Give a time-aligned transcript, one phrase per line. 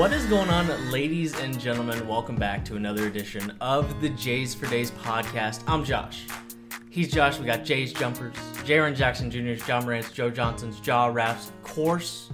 [0.00, 2.08] What is going on, ladies and gentlemen?
[2.08, 5.62] Welcome back to another edition of the Jays for Days podcast.
[5.66, 6.24] I'm Josh.
[6.88, 7.38] He's Josh.
[7.38, 8.32] We got Jays jumpers,
[8.64, 12.30] Jaren Jackson Jr.'s, John Morant's, Joe Johnson's, Jaw Raps, course.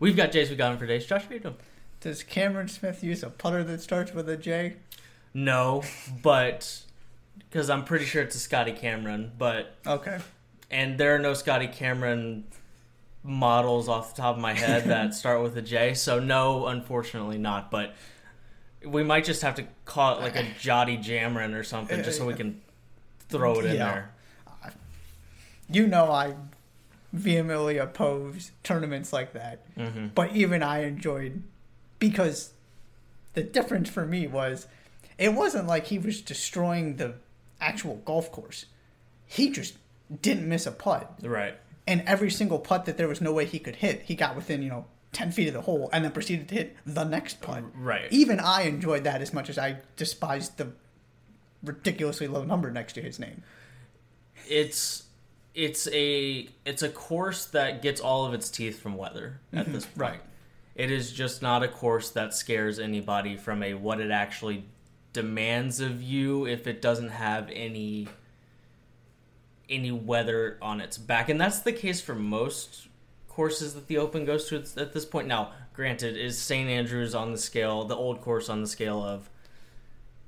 [0.00, 1.06] We've got Jays we got him for days.
[1.06, 1.56] Josh, how you doing?
[2.00, 4.76] Does Cameron Smith use a putter that starts with a J?
[5.32, 5.82] No,
[6.22, 6.82] but
[7.38, 10.18] because I'm pretty sure it's a Scotty Cameron, but Okay.
[10.70, 12.44] and there are no Scotty Cameron
[13.26, 15.94] models off the top of my head that start with a J.
[15.94, 17.70] So no, unfortunately not.
[17.70, 17.94] But
[18.84, 22.26] we might just have to call it like a Jotty Jamron or something, just so
[22.26, 22.60] we can
[23.28, 23.92] throw it in Yeah.
[23.92, 24.10] there.
[25.68, 26.34] You know I
[27.12, 29.64] vehemently oppose tournaments like that.
[29.76, 31.42] hmm But even I enjoyed
[31.98, 32.52] because
[33.34, 34.66] the difference for me was
[35.18, 37.14] it wasn't like he was destroying the
[37.60, 38.66] actual golf course.
[39.26, 39.74] He just
[40.22, 41.12] didn't miss a putt.
[41.22, 41.56] Right.
[41.86, 44.62] And every single putt that there was no way he could hit, he got within,
[44.62, 47.64] you know, 10 feet of the hole and then proceeded to hit the next putt.
[47.74, 48.06] Right.
[48.10, 50.72] Even I enjoyed that as much as I despised the
[51.62, 53.42] ridiculously low number next to his name.
[54.48, 55.04] It's
[55.54, 59.72] it's a it's a course that gets all of its teeth from weather at mm-hmm.
[59.72, 59.96] this point.
[59.96, 60.20] right.
[60.74, 64.64] It is just not a course that scares anybody from a what it actually
[65.14, 68.06] demands of you if it doesn't have any
[69.68, 71.28] any weather on its back.
[71.28, 72.88] And that's the case for most
[73.28, 75.28] courses that the Open goes to at this point.
[75.28, 76.68] Now, granted, is St.
[76.68, 79.28] Andrews on the scale, the old course on the scale of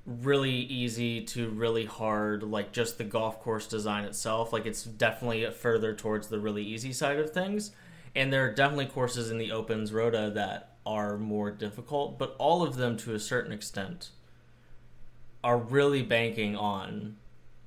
[0.07, 4.53] really easy to really hard, like just the golf course design itself.
[4.53, 7.73] Like it's definitely further towards the really easy side of things.
[8.15, 12.63] And there are definitely courses in the Opens Rota that are more difficult, but all
[12.63, 14.09] of them to a certain extent
[15.45, 17.17] are really banking on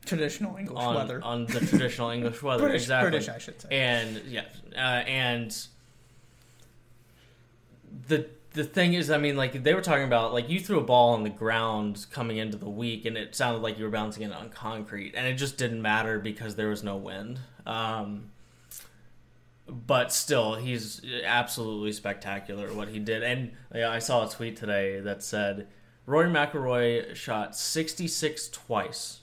[0.05, 1.21] Traditional English on, weather.
[1.23, 2.63] on the traditional English weather.
[2.63, 3.09] British, exactly.
[3.11, 3.67] British, I should say.
[3.71, 5.55] And yeah, uh, and
[8.07, 10.83] the the thing is, I mean, like they were talking about, like you threw a
[10.83, 14.23] ball on the ground coming into the week, and it sounded like you were bouncing
[14.23, 17.39] it on concrete, and it just didn't matter because there was no wind.
[17.65, 18.31] Um,
[19.67, 23.23] but still, he's absolutely spectacular what he did.
[23.23, 25.67] And yeah, I saw a tweet today that said
[26.05, 29.20] Rory McIlroy shot 66 twice,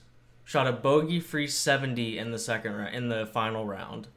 [0.49, 4.07] shot a bogey-free 70 in the second round, in the final round.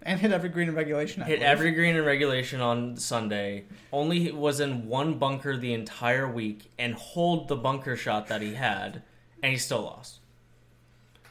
[0.00, 1.22] and hit every green in regulation.
[1.22, 1.50] I Hit believe.
[1.50, 3.66] every green in regulation on Sunday.
[3.92, 8.54] Only was in one bunker the entire week and hold the bunker shot that he
[8.54, 9.02] had,
[9.42, 10.20] and he still lost.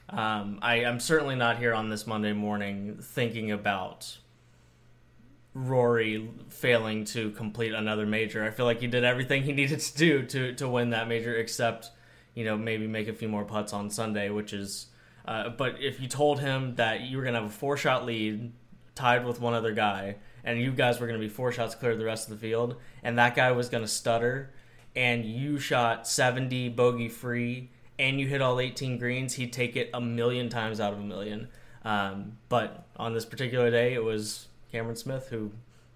[0.10, 4.20] Um, I, I'm certainly not here on this Monday morning thinking about
[5.56, 8.44] Rory failing to complete another major.
[8.44, 11.36] I feel like he did everything he needed to do to, to win that major,
[11.36, 11.90] except
[12.34, 14.88] you know maybe make a few more putts on Sunday, which is.
[15.26, 18.52] Uh, but if you told him that you were gonna have a four shot lead,
[18.96, 22.00] tied with one other guy, and you guys were gonna be four shots clear of
[22.00, 24.52] the rest of the field, and that guy was gonna stutter,
[24.96, 27.70] and you shot seventy bogey free,
[28.00, 31.04] and you hit all eighteen greens, he'd take it a million times out of a
[31.04, 31.48] million.
[31.84, 35.52] Um, but on this particular day, it was Cameron Smith who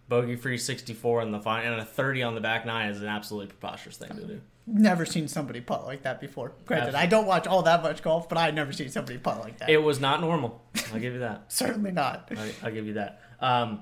[0.07, 3.07] bogey free 64 in the final and a 30 on the back nine is an
[3.07, 4.41] absolutely preposterous thing to do.
[4.67, 6.53] Never seen somebody putt like that before.
[6.65, 6.99] Granted, Absolutely.
[7.03, 9.69] I don't watch all that much golf, but I've never seen somebody putt like that.
[9.69, 10.63] It was not normal.
[10.91, 11.45] I'll give you that.
[11.53, 12.31] Certainly not.
[12.35, 13.21] I, I'll give you that.
[13.39, 13.81] Um,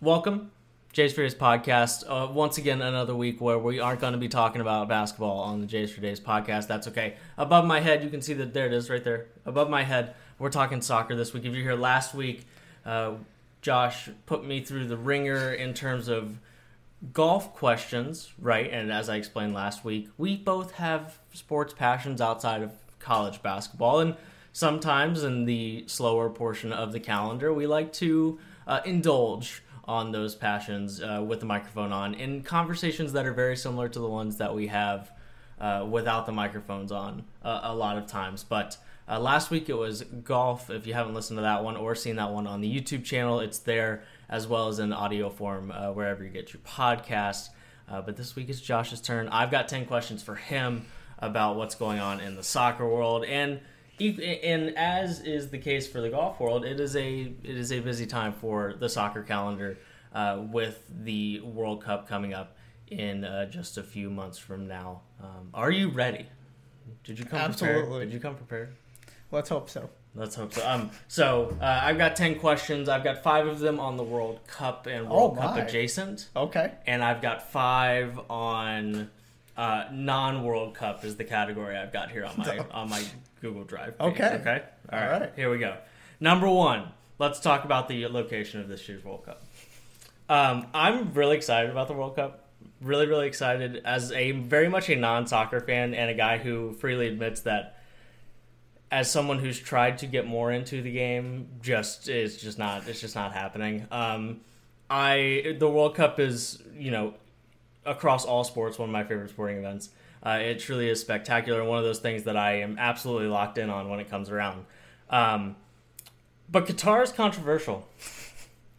[0.00, 0.52] welcome,
[0.92, 2.04] Jays for Days podcast.
[2.06, 5.60] Uh, once again, another week where we aren't going to be talking about basketball on
[5.60, 6.68] the Jays for Days podcast.
[6.68, 7.16] That's okay.
[7.36, 9.26] Above my head, you can see that there it is right there.
[9.44, 11.44] Above my head, we're talking soccer this week.
[11.44, 12.46] If you're here last week,
[12.86, 13.14] uh,
[13.62, 16.38] Josh put me through the ringer in terms of
[17.12, 18.70] golf questions, right?
[18.70, 24.00] And as I explained last week, we both have sports passions outside of college basketball.
[24.00, 24.16] And
[24.52, 30.34] sometimes in the slower portion of the calendar, we like to uh, indulge on those
[30.34, 34.38] passions uh, with the microphone on in conversations that are very similar to the ones
[34.38, 35.12] that we have
[35.60, 38.44] uh, without the microphones on uh, a lot of times.
[38.44, 40.70] But uh, last week it was golf.
[40.70, 43.40] If you haven't listened to that one or seen that one on the YouTube channel,
[43.40, 44.02] it's there
[44.34, 47.50] as well as in audio form uh, wherever you get your podcast.
[47.88, 49.28] Uh, but this week is Josh's turn.
[49.28, 50.86] I've got 10 questions for him
[51.20, 53.24] about what's going on in the soccer world.
[53.24, 53.60] And
[54.00, 57.78] and as is the case for the golf world, it is a it is a
[57.78, 59.78] busy time for the soccer calendar
[60.12, 62.56] uh, with the World Cup coming up
[62.88, 65.02] in uh, just a few months from now.
[65.22, 66.26] Um, are you ready?
[67.04, 67.76] Did you come prepared?
[67.76, 68.06] Absolutely.
[68.06, 68.74] Did you come prepared?
[69.30, 69.90] Let's hope so.
[70.16, 70.68] Let's hope so.
[70.68, 72.88] Um, so uh, I've got ten questions.
[72.88, 76.72] I've got five of them on the World Cup and World Oh, Cup adjacent, Okay.
[76.86, 79.10] and I've got five on
[79.56, 83.02] uh, non-World Cup is the category I've got here on my on my
[83.40, 83.98] Google Drive.
[83.98, 84.12] Page.
[84.12, 84.28] Okay.
[84.40, 84.62] Okay.
[84.92, 85.20] All All right.
[85.22, 85.32] right.
[85.36, 85.76] Here we go.
[86.20, 86.88] Number one.
[87.16, 89.40] Let's talk about the location of this year's World Cup.
[90.28, 92.40] Um, I'm really excited about the World Cup
[92.80, 96.72] really, really excited as a very much a non soccer fan and a guy who
[96.72, 97.78] freely admits that
[98.94, 103.00] as someone who's tried to get more into the game, just is just not it's
[103.00, 103.86] just not happening.
[103.90, 104.40] Um,
[104.88, 107.14] I the World Cup is you know
[107.84, 109.90] across all sports one of my favorite sporting events.
[110.24, 113.58] Uh, it truly is spectacular and one of those things that I am absolutely locked
[113.58, 114.64] in on when it comes around.
[115.10, 115.56] Um,
[116.50, 117.86] but Qatar is controversial.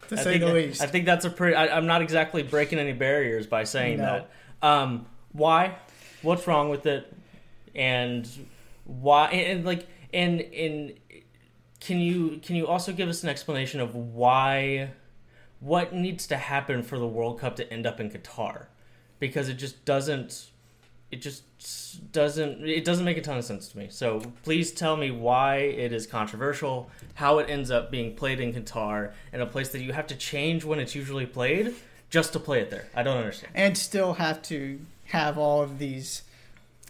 [0.08, 0.80] To I say think, the least.
[0.82, 1.56] I think that's a pretty.
[1.56, 4.24] I, I'm not exactly breaking any barriers by saying No.
[4.62, 4.66] that.
[4.66, 5.74] Um, why?
[6.22, 7.12] What's wrong with it?
[7.74, 8.24] And
[8.84, 9.30] why?
[9.30, 9.84] And, and like,
[10.16, 10.94] and and
[11.80, 14.90] can you can you also give us an explanation of why?
[15.60, 18.66] What needs to happen for the World Cup to end up in Qatar?
[19.18, 20.50] Because it just doesn't.
[21.10, 22.66] It just doesn't.
[22.66, 23.88] It doesn't make a ton of sense to me.
[23.90, 28.52] So please tell me why it is controversial, how it ends up being played in
[28.52, 31.74] Qatar, in a place that you have to change when it's usually played
[32.10, 32.86] just to play it there.
[32.94, 33.52] I don't understand.
[33.54, 36.22] and still have to have all of these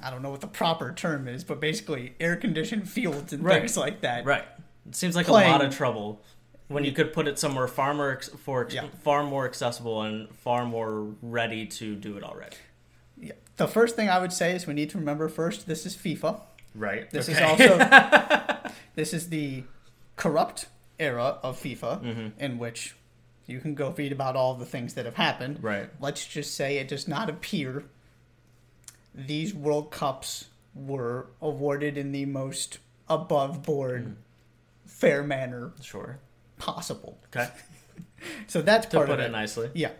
[0.06, 3.58] I don't know what the proper term is, but basically air conditioned fields and Right.
[3.60, 4.24] things like that.
[4.24, 4.44] Right.
[4.88, 6.22] It seems like Playing- a lot of trouble
[6.68, 8.84] when you could put it somewhere far more ex- for Yeah.
[9.02, 12.56] far more accessible and far more ready to do it already.
[13.20, 13.32] Yeah.
[13.56, 16.40] The first thing I would say is we need to remember first this is FIFA.
[16.74, 17.10] Right.
[17.10, 17.38] This Okay.
[17.38, 19.64] is also this is the
[20.14, 20.66] corrupt
[21.00, 22.28] era of FIFA Mm-hmm.
[22.40, 22.94] in which
[23.46, 25.62] you can go read about all the things that have happened.
[25.64, 25.88] right.
[26.00, 27.84] Let's just say it does not appear
[29.16, 32.78] these World Cups were awarded in the most
[33.08, 34.12] above board Mm-hmm.
[34.86, 36.18] fair manner Sure.
[36.58, 37.18] possible.
[37.34, 37.48] Okay.
[38.46, 39.32] So that's To part put of it it.
[39.32, 39.70] nicely.
[39.74, 39.90] Yeah.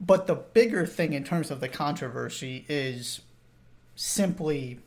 [0.00, 3.20] But the bigger thing in terms of the controversy is
[3.94, 4.80] simply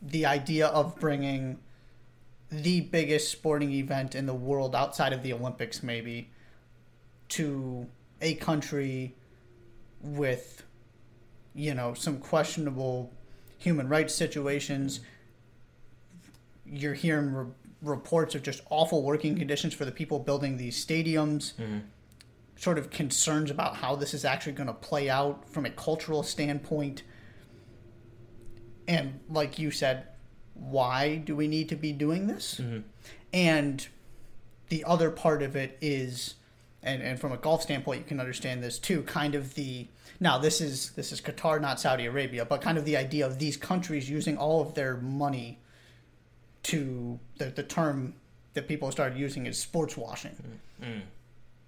[0.00, 1.58] the idea of bringing
[2.50, 6.30] the biggest sporting event in the world outside of the Olympics, maybe,
[7.30, 7.86] to
[8.20, 9.14] a country
[10.02, 10.62] with,
[11.54, 13.12] you know, some questionable
[13.58, 15.00] human rights situations.
[16.64, 17.46] You're hearing re-
[17.82, 21.78] reports of just awful working conditions for the people building these stadiums mm-hmm.
[22.56, 26.22] sort of concerns about how this is actually going to play out from a cultural
[26.22, 27.02] standpoint.
[28.88, 30.06] And like you said,
[30.54, 32.60] why do we need to be doing this?
[32.60, 32.80] Mm-hmm.
[33.32, 33.86] And
[34.68, 36.34] the other part of it is,
[36.82, 39.02] and, and from a golf standpoint, you can understand this too.
[39.02, 39.88] Kind of the
[40.22, 43.40] now this is this is Qatar, not Saudi Arabia, but kind of the idea of
[43.40, 45.58] these countries using all of their money
[46.62, 48.14] to the the term
[48.54, 50.36] that people started using is sports washing
[50.80, 51.00] mm, mm.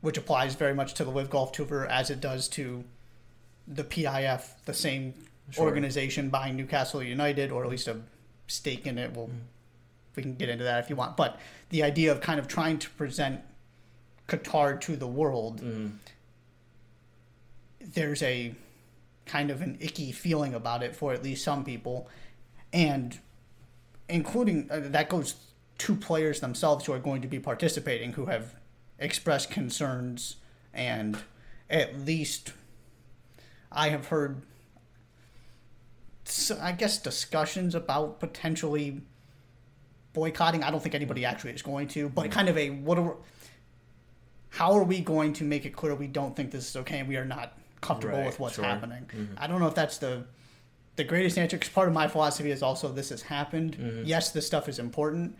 [0.03, 2.85] which applies very much to the LIV Golf Tour as it does to
[3.67, 5.15] the PIF, the same
[5.51, 5.65] Sure.
[5.65, 8.01] organization buying Newcastle United, or at least a
[8.47, 9.15] stake in it.
[9.15, 9.41] Well, mm.
[10.17, 11.19] we can get into that if you want.
[11.19, 13.41] But the idea of kind of trying to present
[14.27, 15.61] Qatar to the world,
[17.93, 18.55] there's a
[19.27, 22.09] kind of an icky feeling about it for at least some people,
[22.73, 23.19] and
[24.09, 25.37] including uh, that goes
[25.79, 28.55] to players themselves who are going to be participating who have
[28.99, 30.37] expressed concerns
[30.73, 31.19] and
[31.69, 32.53] at least
[33.73, 34.43] I have heard
[36.61, 39.03] I guess discussions about potentially
[40.13, 40.63] boycotting.
[40.63, 43.17] I don't think anybody actually is going to, but kind of a what are
[44.51, 47.09] how are we going to make it clear we don't think this is okay and
[47.09, 48.65] we are not comfortable Right, with what's sure.
[48.65, 49.05] happening?
[49.15, 49.35] Mm-hmm.
[49.37, 50.25] I don't know if that's the
[50.97, 53.77] the greatest answer because part of my philosophy is also this has happened.
[53.77, 54.05] Mm-hmm.
[54.05, 55.37] Yes, this stuff is important,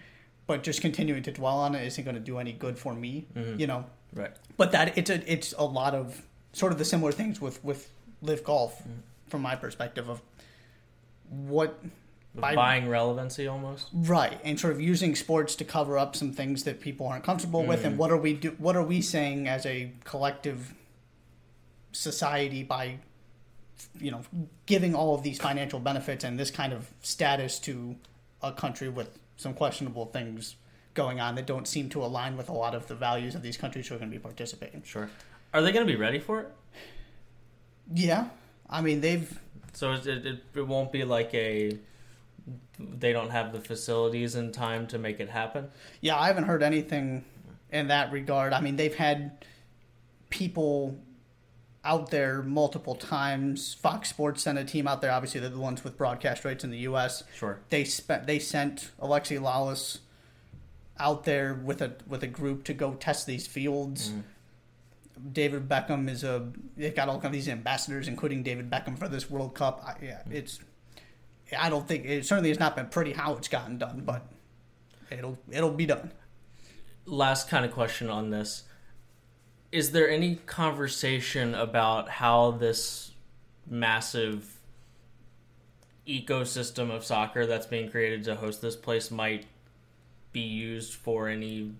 [0.49, 3.27] but just continuing to dwell on it isn't going to do any good for me.
[3.37, 3.61] Mm-hmm.
[3.61, 4.33] You know, Right.
[4.57, 6.23] but that it's a it's a lot of
[6.53, 7.91] sort of the similar things with with
[8.23, 8.83] LIV Golf
[9.29, 10.21] from my perspective of
[11.29, 11.81] what
[12.37, 13.89] by Buying relevancy almost.
[13.93, 17.65] right and sort of using sports to cover up some things that people aren't comfortable
[17.65, 20.75] with and what are we do what are we saying as a collective
[21.95, 22.99] society by
[23.99, 24.23] you know
[24.67, 27.97] giving all of these financial benefits and this kind of status to
[28.43, 30.57] a country with some questionable things
[30.95, 33.57] going on that don't seem to align with a lot of the values of these
[33.57, 35.11] countries who are going to be participating Sure.
[35.53, 36.49] Are they going to be ready for it?
[37.93, 38.29] Yeah,
[38.69, 39.39] I mean they've
[39.73, 41.79] So it, it, it won't be like a.
[42.79, 45.71] They don't have the facilities in time to make it happen.
[46.01, 47.25] yeah I haven't heard anything
[47.71, 48.53] in that regard.
[48.53, 49.45] I mean they've had
[50.31, 50.99] people
[51.85, 53.75] out there multiple times.
[53.75, 55.13] Fox Sports sent a team out there.
[55.13, 57.23] Obviously they're the ones with broadcast rights in the U.S.
[57.37, 57.61] Sure.
[57.69, 59.99] They spent they sent Alexi Lalas
[60.99, 64.11] out there with a with a group to go test these fields.
[64.11, 64.21] Mm-hmm.
[65.33, 69.09] David Beckham is a they got all kind of these ambassadors, including David Beckham for
[69.09, 69.83] this World Cup.
[69.87, 70.33] I, yeah, mm-hmm.
[70.33, 70.61] it's
[71.57, 74.27] I don't think it certainly has not been pretty how it's gotten done, but
[75.11, 76.13] it'll it'll be done.
[77.07, 78.65] last kind of question on this
[79.75, 83.11] is there any conversation about how this
[83.69, 84.61] massive
[86.07, 89.47] ecosystem of soccer that's being created to host this place might
[90.31, 91.73] be used for any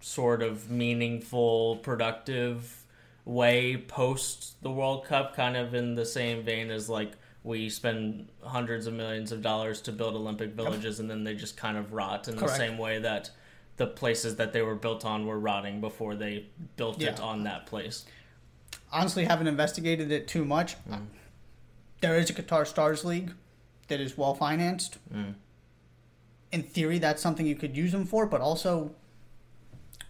[0.00, 2.84] sort of meaningful, productive
[3.24, 7.12] way post the World Cup, kind of in the same vein as like
[7.42, 11.56] we spend hundreds of millions of dollars to build Olympic villages and then they just
[11.56, 12.52] kind of rot in Correct.
[12.52, 13.30] the same way that
[13.78, 17.66] the places that they were built on were rotting before they built it on that
[17.66, 18.04] place.
[18.92, 20.76] Honestly, haven't investigated it too much.
[22.00, 23.32] There is a Qatar Stars League
[23.88, 24.98] that is well financed.
[25.12, 25.34] Mm.
[26.52, 28.92] In theory, that's something you could use them for, but also,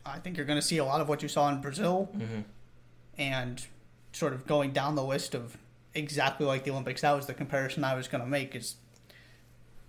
[0.05, 2.45] I think you're going to see a lot of what you saw in Brazil Mhm.
[3.19, 3.67] and
[4.13, 5.57] sort of going down the list of
[5.95, 7.01] exactly like the Olympics.
[7.03, 8.55] That was the comparison I was going to make.
[8.55, 8.77] Is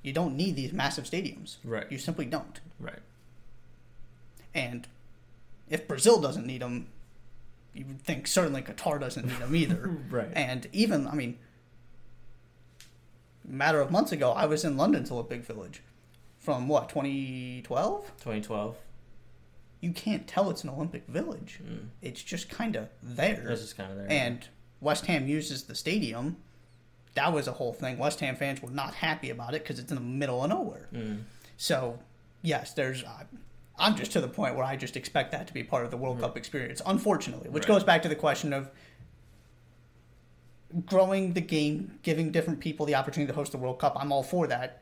[0.02, 1.58] you don't need these massive stadiums.
[1.64, 1.90] Right.
[1.92, 2.60] You simply don't.
[2.80, 3.00] Right.
[4.54, 4.88] And
[5.70, 6.88] if Brazil doesn't need them,
[7.74, 9.98] you would think certainly Qatar doesn't need them either.
[10.10, 10.30] Right.
[10.34, 11.38] And even, I mean,
[13.48, 15.82] a matter of months ago, I was in London's Olympic Village
[16.40, 18.06] from what 2012.
[18.18, 18.76] 2012.
[19.82, 21.60] You can't tell it's an Olympic Village.
[21.64, 21.88] Mm.
[22.02, 23.44] It's just kind of there.
[23.48, 24.08] This is kind of there.
[24.10, 24.48] and
[24.82, 26.38] West Ham uses the stadium.
[27.16, 27.98] That was a whole thing.
[27.98, 30.88] West Ham fans were not happy about it because it's in the middle of nowhere.
[30.94, 31.24] Mm.
[31.58, 32.00] So,
[32.42, 33.04] yes, there's.
[33.04, 33.24] Uh,
[33.80, 35.98] I'm just to the point where I just expect that to be part of the
[35.98, 37.72] World Cup experience, unfortunately, which Mm-hmm.
[37.72, 37.78] Right.
[37.80, 38.70] goes back to the question of
[40.86, 43.96] growing the game, giving different people the opportunity to host the World Cup.
[44.00, 44.82] I'm all for that.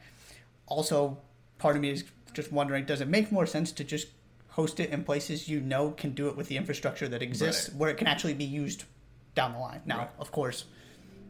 [0.66, 1.18] Also,
[1.60, 4.08] part of me is just wondering does it make more sense to just
[4.50, 7.77] host it in places you know can do it with the infrastructure that exists, Right.
[7.77, 8.84] where it can actually be used
[9.36, 9.82] down the line?
[9.86, 10.10] Now, Right.
[10.20, 10.66] of course,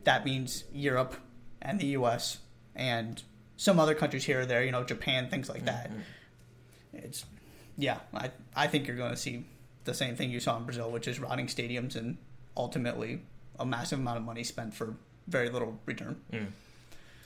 [0.05, 1.17] that means Europe
[1.61, 2.39] and the US
[2.75, 3.21] and
[3.57, 5.91] some other countries here or there, you know, Japan, things like that.
[6.93, 7.25] It's
[7.77, 9.45] yeah, I I think you're going to see
[9.83, 12.17] the same thing you saw in Brazil, which is rotting stadiums and
[12.55, 13.21] ultimately
[13.59, 14.95] a massive amount of money spent for
[15.27, 16.21] very little return.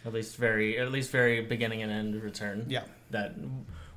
[0.06, 2.66] At least very, at least very beginning and end return.
[2.68, 2.84] Yeah.
[3.12, 3.36] That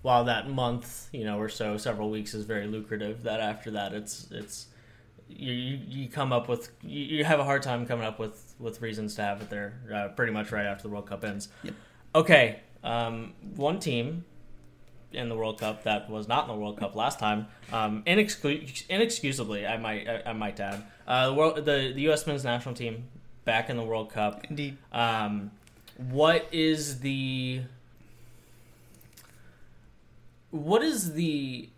[0.02, 3.22] while that month, you know, or so, several weeks is very lucrative.
[3.22, 4.66] That after that, it's it's
[5.28, 8.82] you you, come up with you, you have a hard time coming up with with
[8.82, 9.80] reasons to have it there.
[9.92, 11.48] Uh, pretty much right after the World Cup ends.
[11.62, 11.74] Yep.
[12.16, 14.24] Okay, um, one team
[15.14, 18.84] in the World Cup that was not in the World Cup last time, um, inexcu-
[18.88, 22.26] inexcusably, I might I, I might add, uh, the, world, the the U.S.
[22.26, 23.04] men's national team
[23.44, 24.44] back in the World Cup.
[24.48, 24.76] Indeed.
[24.92, 25.50] Um,
[25.96, 27.62] what is the
[30.50, 31.68] what is the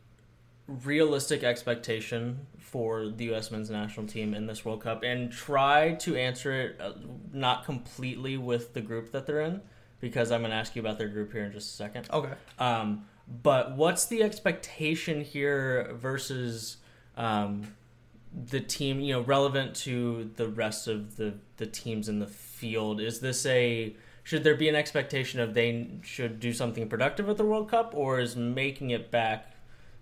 [0.69, 3.50] realistic expectation for the U.S.
[3.50, 5.02] men's national team in this World Cup?
[5.02, 6.93] And try to answer it uh,
[7.33, 9.62] not completely with the group that they're in,
[10.00, 12.09] because I'm going to ask you about their group here in just a second.
[12.12, 12.33] Okay.
[12.59, 16.76] Um, but what's the expectation here versus
[17.16, 17.75] um,
[18.50, 19.00] the team?
[19.00, 23.00] You know, relevant to the rest of the the teams in the field.
[23.00, 27.37] Is this a should there be an expectation of they should do something productive at
[27.37, 29.52] the World Cup, or is making it back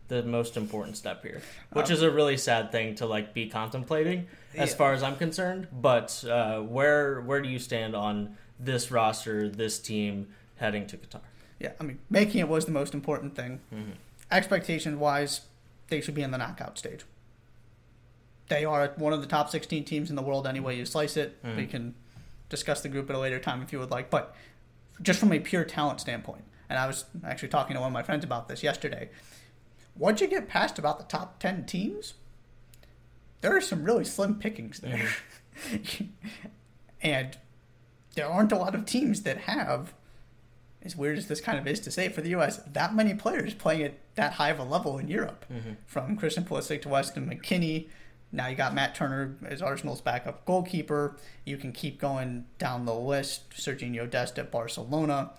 [0.09, 1.41] the most important step here?
[1.73, 4.77] Which is a really sad thing to like be contemplating, as Yeah.
[4.77, 5.69] far as I'm concerned.
[5.73, 11.21] But uh, where where do you stand on this roster, this team heading to Qatar?
[11.65, 13.61] Yeah, I mean, making it was the most important thing.
[13.73, 13.93] Mhm.
[14.31, 15.41] Expectation wise,
[15.89, 17.05] they should be in the knockout stage.
[18.49, 21.43] They are one of the top 16 teams in the world, anyway you slice it.
[21.43, 21.57] Mhm.
[21.57, 21.95] We can
[22.51, 24.11] discuss the group at a later time if you would like.
[24.11, 24.35] But
[25.01, 28.03] just from a pure talent standpoint, and I was actually talking to one of my
[28.03, 29.09] friends about this yesterday.
[29.97, 32.13] Once you get past about the top 10 teams,
[33.41, 35.09] there are some really slim pickings there.
[37.01, 37.39] and
[38.17, 39.95] there aren't a lot of teams that have
[40.85, 43.55] as weird as this kind of is to say for the U.S., that many players
[43.55, 45.73] playing at that high of a level in Europe, mm-hmm.
[45.87, 47.89] from Christian Pulisic to Weston McKennie.
[48.31, 51.17] Now you got Matt Turner as Arsenal's backup goalkeeper.
[51.45, 53.51] You can keep going down the list.
[53.51, 55.31] Sergiño Dest at Barcelona.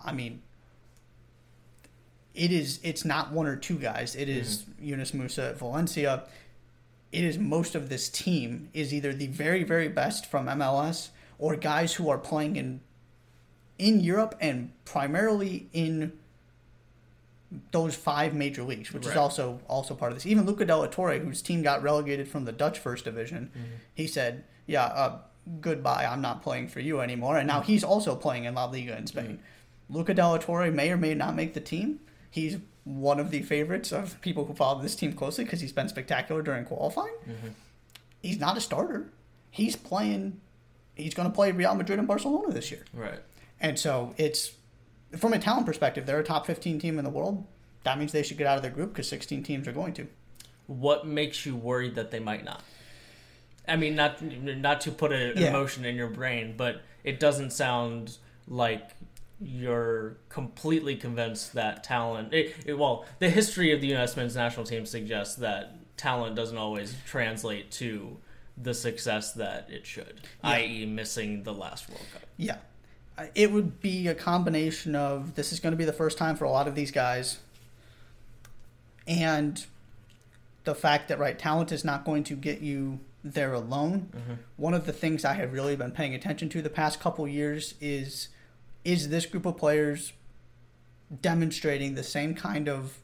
[0.00, 0.42] I mean,
[2.34, 2.78] it is.
[2.82, 4.14] It's not one or two guys.
[4.14, 4.84] It is mm-hmm.
[4.84, 6.24] Yunus Musah at Valencia.
[7.10, 11.56] It is most of this team is either the very very best from MLS or
[11.56, 12.80] guys who are playing in
[13.78, 16.12] in Europe and primarily in
[17.70, 20.26] those five major leagues, which is also also part of this.
[20.26, 23.74] Even Luca de la Torre, whose team got relegated from the Dutch First Division, mm-hmm.
[23.94, 25.18] he said, "Yeah, uh,
[25.60, 26.06] goodbye.
[26.10, 27.72] I'm not playing for you anymore." And now mm-hmm.
[27.72, 29.24] he's also playing in La Liga in Spain.
[29.24, 29.94] Mm-hmm.
[29.94, 32.00] Luca de la Torre may or may not make the team.
[32.30, 35.88] He's one of the favorites of people who follow this team closely because he's been
[35.88, 37.14] spectacular during qualifying.
[38.22, 39.12] He's not a starter.
[39.50, 40.40] He's playing.
[40.94, 42.84] He's going to play Real Madrid and Barcelona this year.
[42.94, 43.20] Right.
[43.62, 44.52] And so it's
[45.16, 47.46] from a talent perspective, they're a top 15 team in the world.
[47.84, 50.06] That means they should get out of their group because 16 teams are going to.
[50.66, 52.62] What makes you worried that they might not?
[53.66, 55.48] I mean, not not to put an Yeah.
[55.48, 58.90] emotion in your brain, but it doesn't sound like
[59.40, 62.32] you're completely convinced that talent.
[62.32, 64.16] It, it- well, the history of the U.S.
[64.16, 68.18] men's national team suggests that talent doesn't always translate to
[68.56, 70.50] the success that it should, Yeah.
[70.50, 72.22] i.e., missing the last World Cup.
[72.36, 72.56] Yeah.
[73.34, 76.44] It would be a combination of this is going to be the first time for
[76.44, 77.38] a lot of these guys,
[79.06, 79.64] and
[80.64, 84.08] the fact that, right, talent is not going to get you there alone.
[84.56, 87.74] One of the things I have really been paying attention to the past couple years
[87.80, 88.28] is
[88.84, 90.12] is this group of players
[91.20, 92.98] demonstrating the same kind of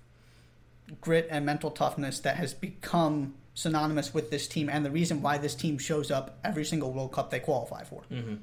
[1.01, 5.37] grit and mental toughness that has become synonymous with this team and the reason why
[5.39, 8.37] this team shows up every single World Cup they qualify for Mm-hmm.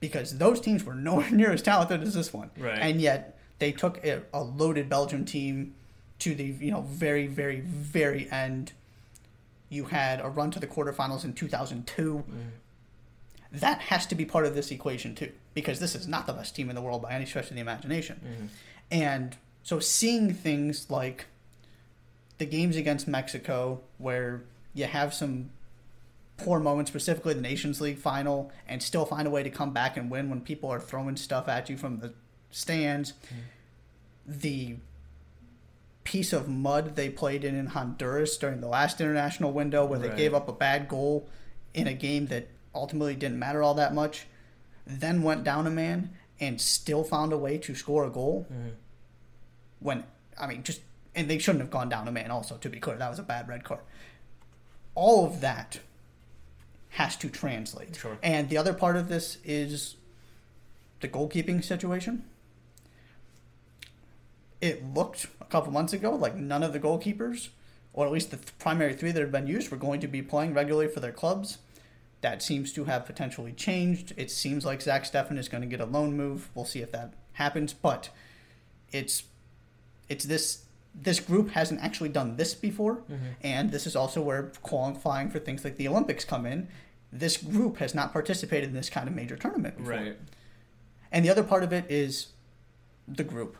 [0.00, 2.50] Because those teams were nowhere near as talented as this one.
[2.58, 2.78] Right.
[2.78, 5.74] And yet they took a, a loaded Belgium team
[6.18, 8.72] to the you know very very very end.
[9.68, 12.24] You had a run to the quarterfinals in 2002.
[13.52, 16.54] That has to be part of this equation too, because this is not the best
[16.54, 18.20] team in the world by any stretch of the imagination.
[18.24, 18.46] Mm-hmm.
[18.90, 21.26] And so seeing things like
[22.38, 24.42] the games against Mexico, where
[24.74, 25.50] you have some
[26.42, 29.96] poor moments, specifically the Nations League final, and still find a way to come back
[29.96, 32.12] and win when people are throwing stuff at you from the
[32.50, 33.12] stands.
[33.12, 33.36] Mm-hmm.
[34.26, 34.76] The
[36.04, 40.14] piece of mud they played in in Honduras during the last international window, where they
[40.16, 41.28] gave up a bad goal
[41.74, 44.26] in a game that ultimately didn't matter all that much,
[44.86, 48.46] then went down a man and still found a way to score a goal.
[48.50, 48.70] Mm-hmm.
[49.80, 50.04] When
[50.38, 50.80] I mean, just
[51.14, 52.30] and they shouldn't have gone down a man.
[52.30, 53.80] Also, to be clear, that was a bad red card.
[54.94, 55.80] All of that
[56.90, 57.96] has to translate.
[57.96, 58.18] Sure.
[58.22, 59.96] And the other part of this is
[61.00, 62.24] the goalkeeping situation.
[64.60, 67.48] It looked a couple months ago like none of the goalkeepers,
[67.92, 70.20] or at least the th- primary three that have been used, were going to be
[70.20, 71.58] playing regularly for their clubs.
[72.20, 74.12] That seems to have potentially changed.
[74.16, 76.50] It seems like Zach Steffen is going to get a loan move.
[76.54, 78.10] We'll see if that happens, but
[78.92, 79.22] it's
[80.08, 83.02] it's this this group hasn't actually done this before,
[83.42, 86.68] and this is also where qualifying for things like the Olympics come in.
[87.12, 89.92] This group has not participated in this kind of major tournament before.
[89.94, 90.16] Right.
[91.12, 92.28] And the other part of it is
[93.08, 93.56] the group.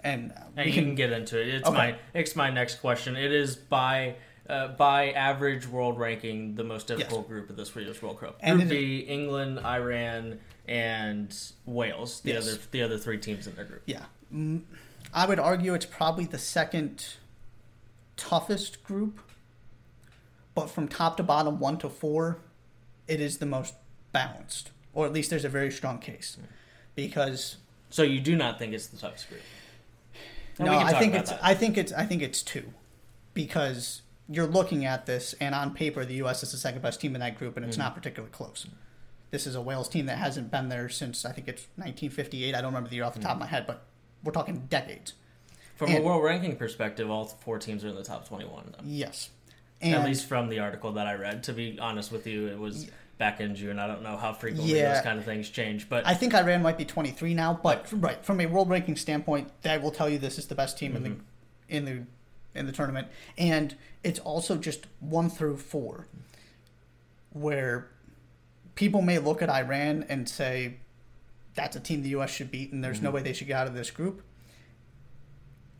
[0.00, 1.48] And And we you can can get into it.
[1.48, 1.76] It's Okay.
[1.76, 3.16] my it's my next question.
[3.16, 4.16] It is by
[4.48, 8.38] uh, by average world ranking the most difficult group of this year's World Cup.
[8.40, 11.36] And group it- B: England, Iran, and
[11.66, 12.20] Wales.
[12.20, 12.48] The Yes.
[12.48, 13.82] other the other three teams in their group.
[13.86, 14.04] Yeah.
[14.32, 14.62] Mm,
[15.12, 17.06] I would argue it's probably the second
[18.16, 19.20] toughest group.
[20.54, 22.38] But from top to bottom, one to four,
[23.06, 23.74] it is the most
[24.12, 24.70] balanced.
[24.92, 26.36] Or at least there's a very strong case.
[26.94, 27.56] Because
[27.90, 29.40] So you do not think it's the toughest group?
[30.58, 31.38] And no, I think it's that.
[31.42, 32.72] I think it's I think it's two.
[33.34, 37.14] Because you're looking at this and on paper the US is the second best team
[37.14, 37.84] in that group and it's Mm-hmm.
[37.84, 38.66] not particularly close.
[39.30, 42.54] This is a Wales team that hasn't been there since I think it's 1958.
[42.54, 43.42] I don't remember the year off the top Mm-hmm.
[43.42, 43.86] of my head, but
[44.22, 45.14] we're talking decades.
[45.76, 48.74] From a world ranking perspective, all four teams are in the top twenty-one.
[48.76, 48.84] Though.
[48.84, 49.30] Yes.
[49.80, 51.44] At least from the article that I read.
[51.44, 53.78] To be honest with you, it was back in June.
[53.78, 54.94] I don't know how frequently Yeah.
[54.94, 58.24] those kind of things change, but I think Iran might be 23 now, but right
[58.24, 61.02] from a world ranking standpoint, that will tell you this is the best team in
[61.02, 61.20] the mm-hmm.
[61.68, 62.02] in the
[62.58, 66.06] in the tournament, and it's also just one through four,
[67.30, 67.88] where
[68.74, 70.78] people may look at Iran and say
[71.58, 72.30] that's a team the U.S.
[72.30, 73.16] should beat, and there's no mm-hmm.
[73.16, 74.22] way they should get out of this group.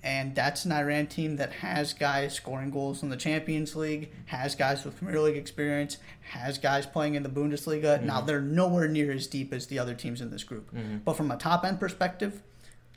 [0.02, 4.54] And that's an Iran team that has guys scoring goals in the Champions League, has
[4.54, 5.98] guys with Premier League experience,
[6.32, 8.02] has guys playing in the Bundesliga.
[8.02, 8.26] Now mm-hmm.
[8.26, 10.72] they're nowhere near as deep as the other teams in this group.
[10.74, 10.98] Mm-hmm.
[10.98, 12.42] But from a top end perspective,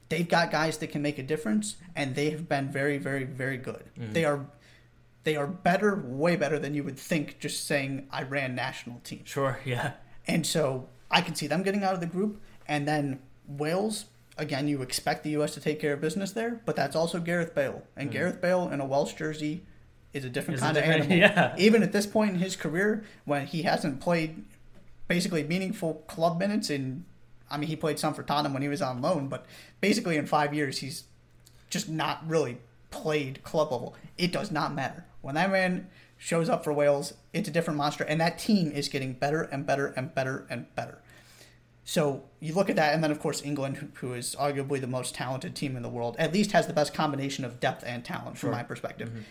[0.09, 3.57] they've got guys that can make a difference, and they have been very, very, very
[3.57, 3.83] good.
[3.97, 4.45] They are
[5.23, 9.21] they are better, way better than you would think just saying Iran national team.
[9.25, 9.93] sure, yeah.
[10.27, 12.41] And so I can see them getting out of the group.
[12.67, 14.05] And then Wales,
[14.37, 15.53] again, you expect the U.S.
[15.53, 17.83] to take care of business there, but that's also Gareth Bale.
[17.95, 18.13] And hmm.
[18.13, 19.63] Gareth Bale in a Welsh jersey
[20.13, 21.17] is a different Is a kind of animal.
[21.17, 21.55] yeah.
[21.57, 24.43] Even at this point in his career, when he hasn't played
[25.07, 27.05] basically meaningful club minutes in,
[27.49, 29.45] I mean, he played some for Tottenham when he was on loan, but
[29.79, 31.05] basically in five years, he's
[31.69, 32.57] just not really
[32.91, 33.95] played club level.
[34.17, 35.05] It does not matter.
[35.21, 38.89] When that man shows up for Wales, it's a different monster, and that team is
[38.89, 40.99] getting better and better and better and better.
[41.91, 44.87] So you look at that, and then of course England, who- who is arguably the
[44.87, 48.05] most talented team in the world, at least has the best combination of depth and
[48.05, 48.51] talent from Sure.
[48.53, 49.09] my perspective.
[49.09, 49.21] Mm-hmm.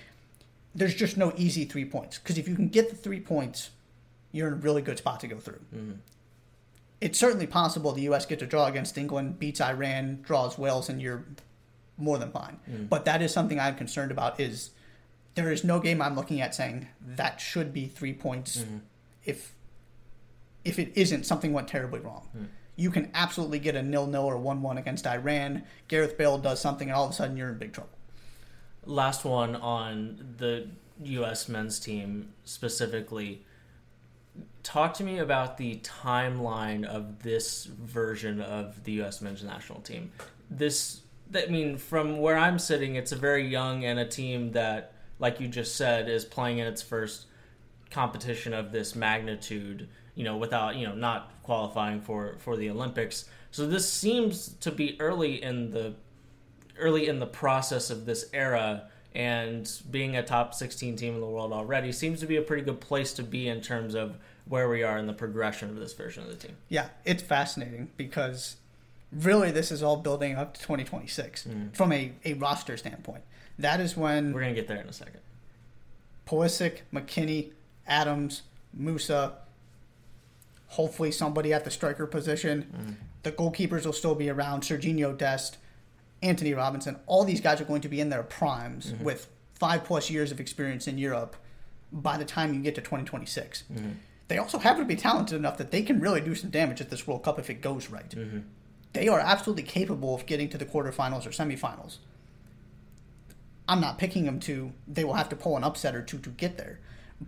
[0.74, 3.70] There's just no easy three points because if you can get the three points,
[4.30, 5.60] you're in a really good spot to go through.
[5.74, 5.92] Mm-hmm.
[7.00, 8.26] It's certainly possible the U.S.
[8.26, 11.24] gets a draw against England, beats Iran, draws Wales, and you're
[11.96, 12.58] more than fine.
[12.70, 12.84] Mm-hmm.
[12.88, 14.38] But that is something I'm concerned about.
[14.38, 14.68] Is
[15.34, 18.66] there is no game I'm looking at saying that should be three points
[19.24, 19.54] if
[20.64, 22.28] if it isn't something went terribly wrong.
[22.32, 22.44] Hmm.
[22.76, 25.64] You can absolutely get a nil nil or one one against Iran.
[25.88, 27.90] Gareth Bale does something, and all of a sudden you're in big trouble.
[28.86, 30.68] Last one on the
[31.04, 31.48] U.S.
[31.48, 33.44] men's team specifically.
[34.62, 39.20] Talk to me about the timeline of this version of the U.S.
[39.20, 40.12] men's national team.
[40.50, 41.00] This,
[41.34, 45.40] I mean, from where I'm sitting, it's a very young and a team that, like
[45.40, 47.26] you just said, is playing in its first
[47.90, 49.88] competition of this magnitude.
[50.20, 53.24] You know, without you know not qualifying for for the Olympics.
[53.50, 55.94] So this seems to be early in the
[56.78, 61.26] early in the process of this era and being a top 16 team in the
[61.26, 64.68] world already seems to be a pretty good place to be in terms of where
[64.68, 66.56] we are in the progression of this version of the team.
[66.68, 68.56] Yeah, it's fascinating because
[69.12, 71.68] really this is all building up to 2026 hmm.
[71.72, 73.22] from a, a roster standpoint.
[73.58, 75.20] That is when We're going to get there in a second.
[76.26, 77.50] Pulisic, McKennie,
[77.86, 78.42] Adams,
[78.78, 79.32] Musah,
[80.70, 82.62] hopefully somebody at the striker position.
[82.62, 82.92] Mm-hmm.
[83.22, 84.62] The goalkeepers will still be around.
[84.62, 85.58] Sergiño Dest,
[86.22, 86.96] Antonee Robinson.
[87.06, 89.04] All these guys are going to be in their primes mm-hmm.
[89.04, 91.36] with five plus years of experience in Europe
[91.92, 93.64] by the time you get to 2026.
[93.70, 93.90] Mm-hmm.
[94.28, 96.88] They also happen to be talented enough that they can really do some damage at
[96.88, 98.14] this World Cup if it goes right.
[98.92, 101.98] They are absolutely capable of getting to the quarterfinals or semifinals.
[103.68, 104.72] I'm not picking them to.
[104.86, 106.78] They will have to pull an upset or two to get there.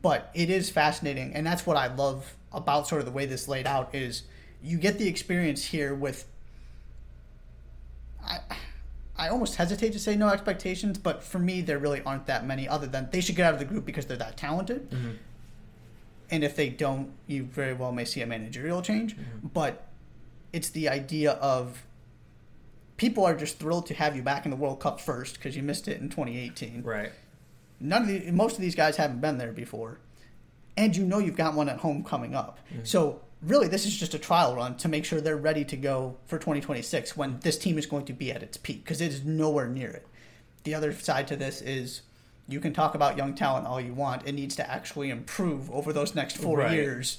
[0.00, 3.48] But it is fascinating, and that's what I love about sort of the way this
[3.48, 4.22] laid out is
[4.62, 6.26] you get the experience here with.
[8.24, 8.38] I,
[9.16, 12.68] I almost hesitate to say no expectations, but for me, there really aren't that many.
[12.68, 15.10] Other than they should get out of the group because they're that talented, mm-hmm.
[16.30, 19.16] and if they don't, you very well may see a managerial change.
[19.16, 19.48] Mm-hmm.
[19.48, 19.86] But
[20.52, 21.84] it's the idea of
[22.96, 25.62] people are just thrilled to have you back in the World Cup first because you
[25.62, 27.10] missed it in 2018 Right.
[27.80, 29.98] none of the most of these guys haven't been there before
[30.76, 32.58] and you know you've got one at home coming up.
[32.84, 36.16] So really this is just a trial run to make sure they're ready to go
[36.26, 39.24] for 2026 when this team is going to be at its peak because it is
[39.24, 40.06] nowhere near it.
[40.64, 42.02] The other side to this is
[42.48, 44.26] you can talk about young talent all you want.
[44.26, 46.72] It needs to actually improve over those next four Right.
[46.72, 47.18] years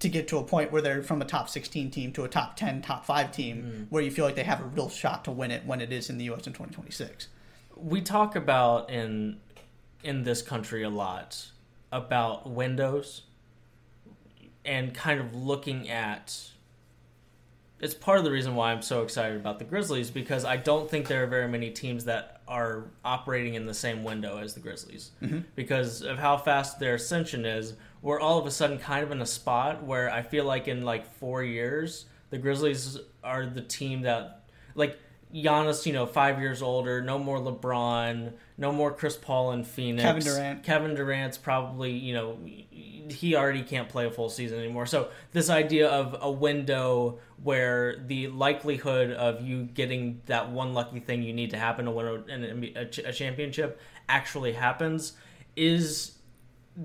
[0.00, 2.56] to get to a point where they're from a top 16 team to a top
[2.56, 3.86] 10 top 5 team mm.
[3.90, 6.10] where you feel like they have a real shot to win it when it is
[6.10, 7.28] in the us in 2026
[7.76, 9.40] We talk about in
[10.02, 11.46] in this country a lot
[11.94, 13.22] about windows
[14.64, 16.50] and kind of looking at
[17.80, 20.90] it's part of the reason why I'm so excited about the Grizzlies because I don't
[20.90, 24.60] think there are very many teams that are operating in the same window as the
[24.60, 25.40] Grizzlies mm-hmm.
[25.54, 27.74] because of how fast their ascension is.
[28.00, 30.82] We're all of a sudden kind of in a spot where I feel like in
[30.82, 34.98] like four years the Grizzlies are the team that like
[35.34, 40.02] Giannis, you know, five years older, no more LeBron, no more Chris Paul and Phoenix.
[40.02, 40.62] Kevin Durant.
[40.62, 42.38] Kevin Durant's probably, you know,
[43.10, 44.86] he already can't play a full season anymore.
[44.86, 51.00] So this idea of a window where the likelihood of you getting that one lucky
[51.00, 55.14] thing you need to happen to win a, a, a championship actually happens
[55.56, 56.12] is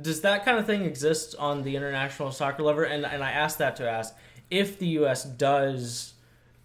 [0.02, 2.84] does that kind of thing exist on the international soccer level?
[2.84, 4.16] And and I ask that to ask
[4.50, 5.24] if the U.S.
[5.24, 6.14] does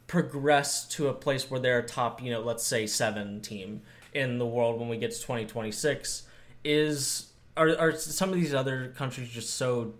[0.06, 4.46] progress to a place where they're top, you know, let's say seven team in the
[4.46, 6.24] world when we get to 2026,
[6.64, 9.94] is are are some of these other countries just so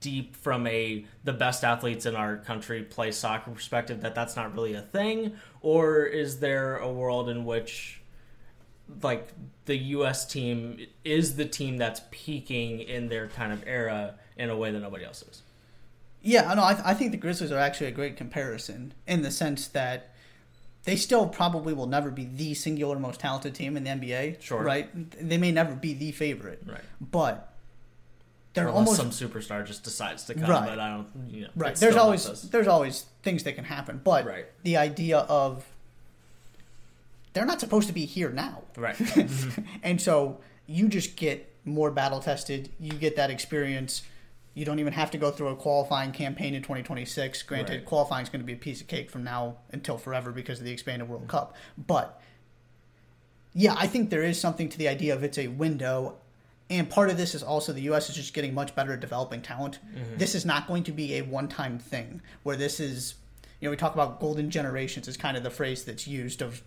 [0.00, 4.54] deep from a the best athletes in our country play soccer perspective that that's not
[4.54, 8.00] really a thing, or is there a world in which
[9.02, 9.28] like
[9.64, 10.26] the U.S.
[10.26, 14.80] team is the team that's peaking in their kind of era in a way that
[14.80, 15.42] nobody else is.
[16.26, 19.68] Yeah, no, I, I think the Grizzlies are actually a great comparison in the sense
[19.68, 20.14] that
[20.84, 24.40] they still probably will never be the singular most talented team in the NBA.
[24.40, 24.62] Sure.
[24.62, 24.88] Right?
[25.20, 26.62] They may never be the favorite.
[26.66, 26.80] Right.
[27.00, 27.52] But
[28.54, 30.66] they're Unless almost some superstar just decides to come, Right.
[30.68, 31.08] but I don't.
[31.28, 31.74] You know, right.
[31.76, 34.46] There's always there's always things that can happen, but Right.
[34.62, 35.64] the idea of
[37.32, 38.62] they're not supposed to be here now.
[38.76, 38.96] right.
[39.82, 42.70] And so you just get more battle tested.
[42.78, 44.02] You get that experience.
[44.54, 47.42] You don't even have to go through a qualifying campaign in 2026.
[47.42, 47.84] Granted, Right.
[47.84, 50.64] qualifying is going to be a piece of cake from now until forever because of
[50.64, 51.56] the expanded World Cup.
[51.76, 52.20] But
[53.52, 56.16] yeah, I think there is something to the idea of it's a window.
[56.70, 58.08] And part of this is also the U.S.
[58.08, 59.80] is just getting much better at developing talent.
[59.94, 60.16] Mm-hmm.
[60.18, 63.14] This is not going to be a one time thing where this is,
[63.60, 66.62] you know, we talk about golden generations is kind of the phrase that's used of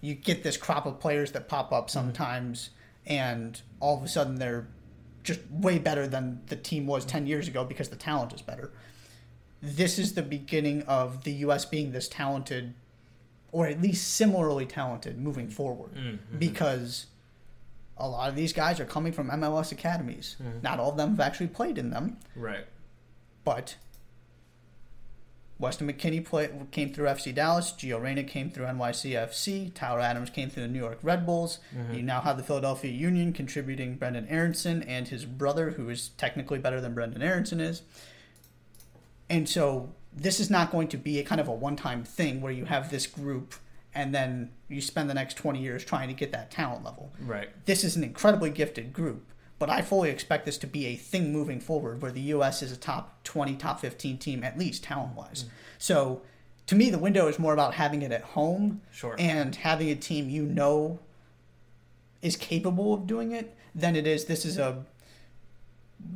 [0.00, 1.92] you get this crop of players that pop up mm-hmm.
[1.92, 2.70] sometimes
[3.06, 4.68] and all of a sudden they're
[5.22, 8.70] just way better than the team was 10 years ago because the talent is better.
[9.60, 12.74] This is the beginning of the US being this talented
[13.50, 16.38] or at least similarly talented moving forward mm-hmm.
[16.38, 17.06] because
[17.96, 20.36] a lot of these guys are coming from MLS academies.
[20.40, 20.58] Mm-hmm.
[20.62, 22.66] Not all of them have actually played in them, Right.
[23.44, 23.76] but
[25.58, 27.72] Weston McKennie play, came through FC Dallas.
[27.72, 29.72] Gio Reyna came through NYCFC.
[29.74, 31.58] Tyler Adams came through the New York Red Bulls.
[31.76, 31.94] Mm-hmm.
[31.94, 36.58] You now have the Philadelphia Union contributing Brenden Aaronson and his brother, who is technically
[36.58, 37.82] better than Brenden Aaronson is.
[39.28, 42.52] And so this is not going to be a kind of a one-time thing where
[42.52, 43.54] you have this group
[43.94, 47.48] and then you spend the next 20 years trying to get that talent level Right.
[47.66, 49.26] this is an incredibly gifted group,
[49.58, 52.62] but I fully expect this to be a thing moving forward where the U.S.
[52.62, 55.46] is a top 20, top 15 team, at least talent wise.
[55.78, 56.22] So
[56.66, 59.16] to me, the window is more about having it at home Sure.
[59.18, 61.00] and having a team you know
[62.22, 64.84] is capable of doing it than it is this is a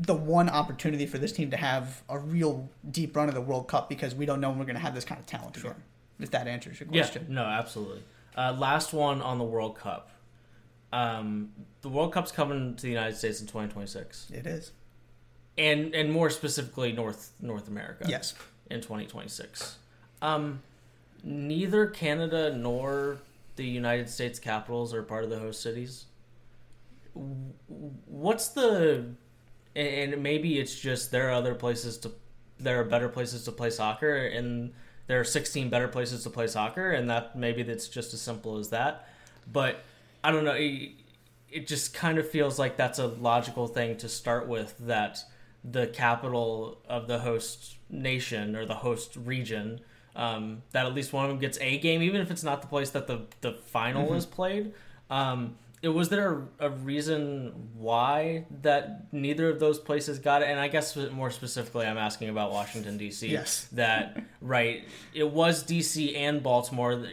[0.01, 3.67] the one opportunity for this team to have a real deep run of the World
[3.69, 5.75] Cup because we don't know when we're going to have this kind of talent again.
[6.21, 7.27] If that answers your question.
[7.29, 8.03] Yeah, no, absolutely.
[8.37, 10.09] Uh, last one on the World Cup.
[10.93, 14.73] Um, the World Cup's coming to the United States in 2026, It is.
[15.57, 18.05] and and more specifically North North America.
[18.09, 18.35] Yes.
[18.71, 19.77] in 2026.
[20.21, 20.63] Um,
[21.25, 23.19] neither Canada nor
[23.57, 26.07] the United States capitals are part of the host cities.
[28.07, 29.05] What's the
[29.77, 32.13] and and maybe it's just there are other places to
[32.59, 34.73] there are better places to play soccer and
[35.09, 38.57] there are 16 better places to play soccer and that maybe that's just as simple
[38.59, 39.09] as that
[39.51, 39.83] but
[40.25, 40.91] i don't know it,
[41.51, 45.25] it just kind of feels like that's a logical thing to start with that
[45.65, 49.81] the capital of the host nation or the host region
[50.15, 52.69] um, that at least one of them gets a game even if it's not the
[52.69, 54.75] place that the, the final is played.
[55.11, 55.57] Um,
[55.91, 60.49] was there a, a reason why that neither of those places got it?
[60.49, 63.67] And i guess more specifically i'm asking about washington d.c Yes.
[63.73, 67.05] that right it was dc and baltimore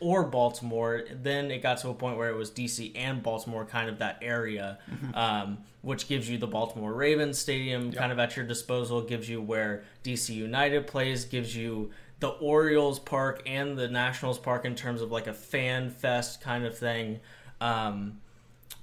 [0.00, 3.88] or baltimore then it got to a point where it was dc and baltimore kind
[3.88, 4.78] of that area
[5.14, 9.40] um, which gives you the baltimore ravens stadium kind of at your disposal gives you
[9.40, 15.00] where dc united plays gives you the orioles park and the nationals park in terms
[15.02, 17.20] of like a fan fest kind of thing
[17.60, 18.20] um,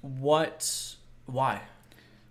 [0.02, 1.62] what why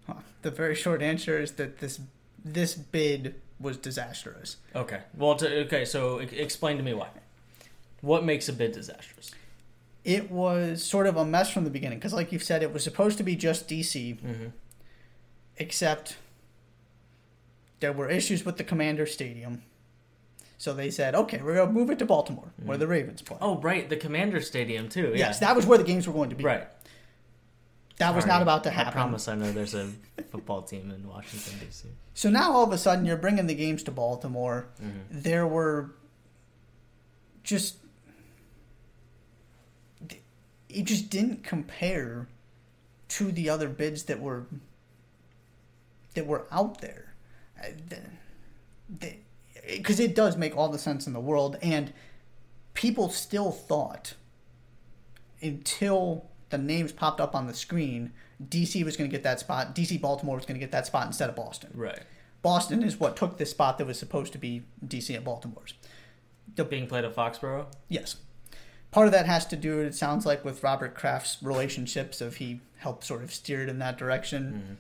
[0.06, 0.14] Huh.
[0.42, 2.00] The very short answer is that this
[2.44, 4.56] this bid was disastrous.
[4.74, 7.08] okay well to, okay so explain to me why
[8.00, 9.30] what makes a bid disastrous
[10.04, 12.82] It was sort of a mess from the beginning because, like you've said, it was
[12.82, 14.46] supposed to be just DC, mm-hmm.
[15.58, 16.16] except
[17.78, 19.62] there were issues with the Commander Stadium.
[20.62, 23.58] So they said, "Okay, we're gonna move it to Baltimore, where the Ravens play." Oh,
[23.58, 25.08] right, the Commander Stadium too.
[25.08, 25.26] Yeah.
[25.26, 26.44] yes, that was where the games were going to be.
[26.44, 26.68] right.
[27.96, 28.34] That was Sorry.
[28.34, 28.90] not about to happen.
[28.90, 29.90] I promise I know there's a
[30.30, 31.88] football team in Washington D.C.
[32.14, 34.68] So now all of a sudden you're bringing the games to Baltimore.
[34.80, 34.98] Mm-hmm.
[35.10, 35.96] There were
[37.42, 37.78] just
[40.68, 42.28] it just didn't compare
[43.08, 44.46] to the other bids that were
[46.14, 47.14] that were out there.
[49.66, 51.92] Because it does make all the sense in the world, and
[52.74, 54.14] people still thought
[55.40, 58.12] until the names popped up on the screen,
[58.48, 59.74] DC was going to get that spot.
[59.74, 61.70] DC Baltimore was going to get that spot instead of Boston.
[61.74, 62.00] Right.
[62.42, 65.74] Boston is what took this spot that was supposed to be DC and Baltimore's.
[66.56, 67.66] The, Being played at Foxborough.
[67.88, 68.16] Yes.
[68.90, 72.60] Part of that has to do, it sounds like, with Robert Kraft's relationships, of he
[72.78, 74.76] helped sort of steer it in that direction.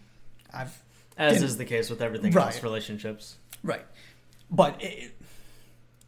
[0.52, 0.60] Mm-hmm.
[0.60, 0.82] I've
[1.16, 2.46] As is the case with everything Right.
[2.46, 3.36] else, relationships.
[3.62, 3.86] right,
[4.52, 5.12] but it,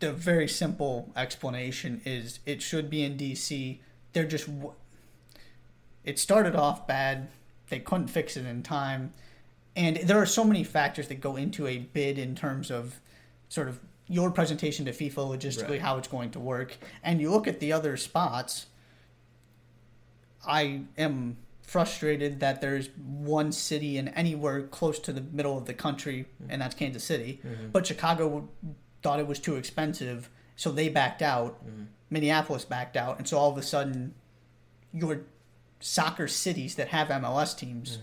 [0.00, 3.78] the very simple explanation is it should be in DC.
[4.12, 4.48] They're just
[6.04, 7.28] it started off bad.
[7.70, 9.12] They couldn't fix it in time,
[9.74, 13.00] and there are so many factors that go into a bid in terms of
[13.48, 15.80] sort of your presentation to FIFA logistically, Right.
[15.80, 16.76] how it's going to work.
[17.02, 18.66] And you look at the other spots.
[20.46, 25.74] I am frustrated that there's one city in anywhere close to the middle of the
[25.74, 26.50] country, mm-hmm.
[26.50, 27.40] and that's Kansas City.
[27.44, 27.68] Mm-hmm.
[27.72, 28.48] But Chicago
[29.03, 31.64] thought it was too expensive, so they backed out.
[31.66, 31.85] Mm-hmm.
[32.11, 34.14] Minneapolis backed out, and so all of a sudden,
[34.92, 35.22] your
[35.81, 37.98] soccer cities that have MLS teams,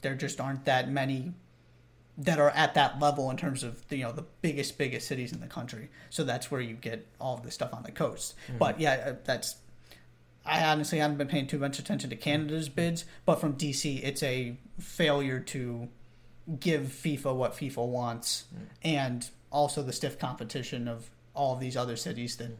[0.00, 1.34] there just aren't that many
[2.16, 5.32] that are at that level in terms of the, you know the biggest biggest cities
[5.32, 5.90] in the country.
[6.10, 8.34] So that's where you get all of the stuff on the coast.
[8.58, 9.56] But yeah, uh, that's
[10.44, 14.22] I honestly haven't been paying too much attention to Canada's bids, but from DC, it's
[14.22, 15.88] a failure to
[16.58, 18.66] give FIFA what FIFA wants, mm.
[18.82, 22.50] and also the stiff competition of all of these other cities that.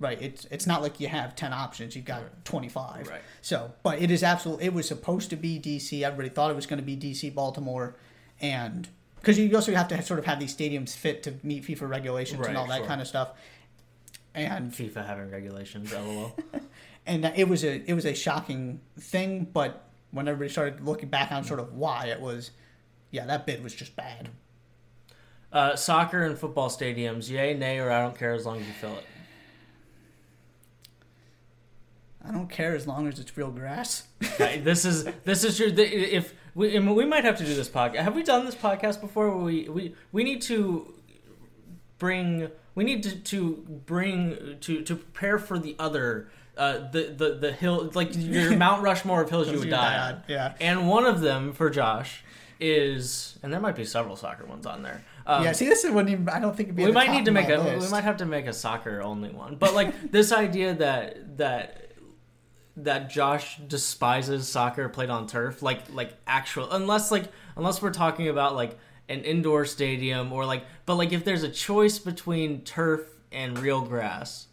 [0.00, 2.44] Right, it's it's not like you have ten options; you've got Right.
[2.44, 3.08] twenty five.
[3.08, 3.22] Right.
[3.42, 4.66] So, but it is absolutely.
[4.66, 6.02] It was supposed to be DC.
[6.02, 7.94] Everybody thought it was going to be DC, Baltimore,
[8.40, 8.88] and
[9.20, 12.40] because you also have to sort of have these stadiums fit to meet FIFA regulations
[12.40, 12.86] Right, and all that sure.
[12.86, 13.30] kind of stuff.
[14.34, 15.92] And FIFA having regulations.
[15.94, 16.36] LOL.
[17.06, 21.32] And it was a it was a shocking thing, but when everybody started looking back
[21.32, 22.50] on sort of why it was,
[23.10, 24.30] yeah, that bid was just bad.
[25.52, 28.72] Uh, soccer and football stadiums, yay, nay, or I don't care as long as you
[28.72, 29.04] fill it.
[32.26, 34.04] I don't care as long as it's real grass.
[34.38, 35.72] This is this is true.
[35.76, 37.96] If we and we might have to do this podcast.
[37.96, 39.36] Have we done this podcast before?
[39.36, 40.94] We we we need to
[41.98, 42.50] bring.
[42.74, 46.28] We need to, to bring to to prepare for the other.
[46.56, 50.22] Uh, the, the the hill like your Mount Rushmore of hills you would die on.
[50.28, 50.54] yeah.
[50.60, 52.22] And one of them for Josh
[52.60, 55.04] is, and there might be several soccer ones on there.
[55.26, 56.28] Um, yeah, see, this is wouldn't even.
[56.28, 56.84] I don't think it'd be.
[56.84, 57.86] we might need to make a list.
[57.86, 61.80] we might have to make a soccer only one but like this idea that that
[62.76, 67.24] that josh despises soccer played on turf like like actual unless like
[67.56, 68.76] unless we're talking about like
[69.08, 73.00] an indoor stadium or like but like if there's a choice between turf
[73.32, 74.48] and real grass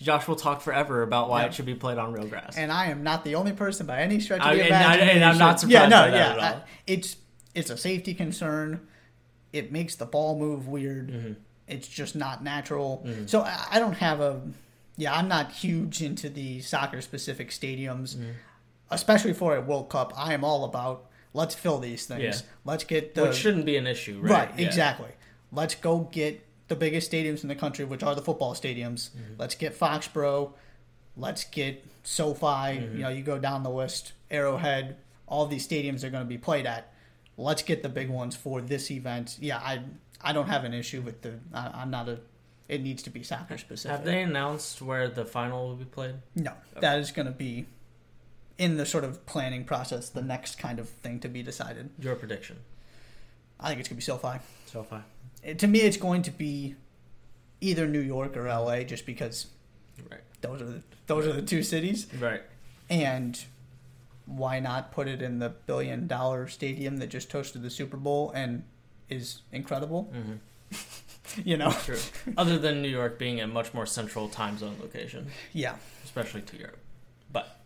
[0.00, 1.46] josh will talk forever about why Yeah.
[1.48, 4.00] it should be played on real grass And I am not the only person by
[4.00, 5.08] any stretch of I, the imagination.
[5.16, 6.44] And, I, am not surprised yeah, no, yeah, at all.
[6.44, 7.16] I- it's
[7.54, 8.86] it's a safety concern.
[9.52, 11.10] It makes the ball move weird.
[11.10, 11.32] Mm-hmm.
[11.66, 13.04] It's just not natural.
[13.26, 14.40] So I, I don't have a.
[14.96, 18.30] Yeah, I'm not huge into the soccer specific stadiums, Mm-hmm.
[18.90, 20.12] especially for a World Cup.
[20.16, 22.22] I am all about let's fill these things.
[22.22, 22.48] Yeah.
[22.64, 24.66] Let's get the which shouldn't be an issue right, Right, Yeah.
[24.66, 25.10] exactly.
[25.52, 29.10] Let's go get the biggest stadiums in the country, which are the football stadiums.
[29.10, 29.34] Mm-hmm.
[29.38, 30.52] Let's get Foxborough.
[31.16, 32.46] Let's get SoFi.
[32.46, 32.96] Mm-hmm.
[32.96, 34.96] You know, you go down the list, Arrowhead.
[35.26, 36.92] All these stadiums are going to be played at.
[37.36, 39.36] Let's get the big ones for this event.
[39.40, 39.82] Yeah, I
[40.22, 41.40] I don't have an issue with the.
[41.52, 42.20] I, I'm not a.
[42.68, 43.96] It needs to be soccer specific.
[43.96, 47.66] have they announced where the final will be played No, that is going to be
[48.58, 50.08] in the sort of planning process.
[50.08, 51.90] The next kind of thing to be decided.
[51.98, 52.58] your prediction
[53.58, 54.38] I think it's going to be SoFi.
[54.66, 55.04] so far it-
[55.58, 56.74] to me, it's going to be
[57.60, 59.46] either New York or LA, just because
[60.10, 62.06] right those are the, those are the two cities.
[62.18, 62.42] right
[62.88, 63.42] And
[64.26, 68.30] why not put it in the billion dollar stadium that just hosted the Super Bowl
[68.34, 68.64] and
[69.08, 70.12] is incredible?
[70.14, 70.34] mm-hmm.
[71.44, 71.98] You know, True.
[72.36, 76.56] Other than New York being a much more central time zone location, yeah, especially to
[76.56, 76.80] Europe,
[77.32, 77.60] but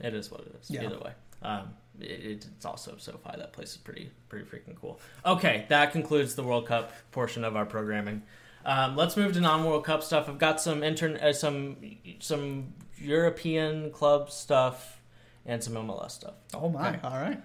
[0.00, 0.70] it is what it is.
[0.70, 0.84] Yeah.
[0.84, 1.70] Either way, um,
[2.02, 3.36] it, it's also SoFi.
[3.36, 5.00] That place is pretty pretty freaking cool.
[5.24, 8.22] Okay, that concludes the World Cup portion of our programming.
[8.64, 10.28] Um, let's move to non-World Cup stuff.
[10.28, 11.76] I've got some intern, uh, some
[12.18, 15.00] some European club stuff,
[15.46, 16.34] and some MLS stuff.
[16.54, 16.90] Oh my!
[16.90, 17.00] Okay.
[17.02, 17.42] All right.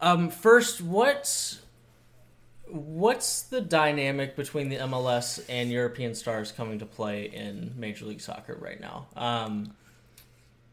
[0.00, 1.60] Um, first, what's
[2.66, 8.20] what's the dynamic between the MLS and European stars coming to play in Major League
[8.20, 9.08] Soccer right now?
[9.16, 9.74] Um,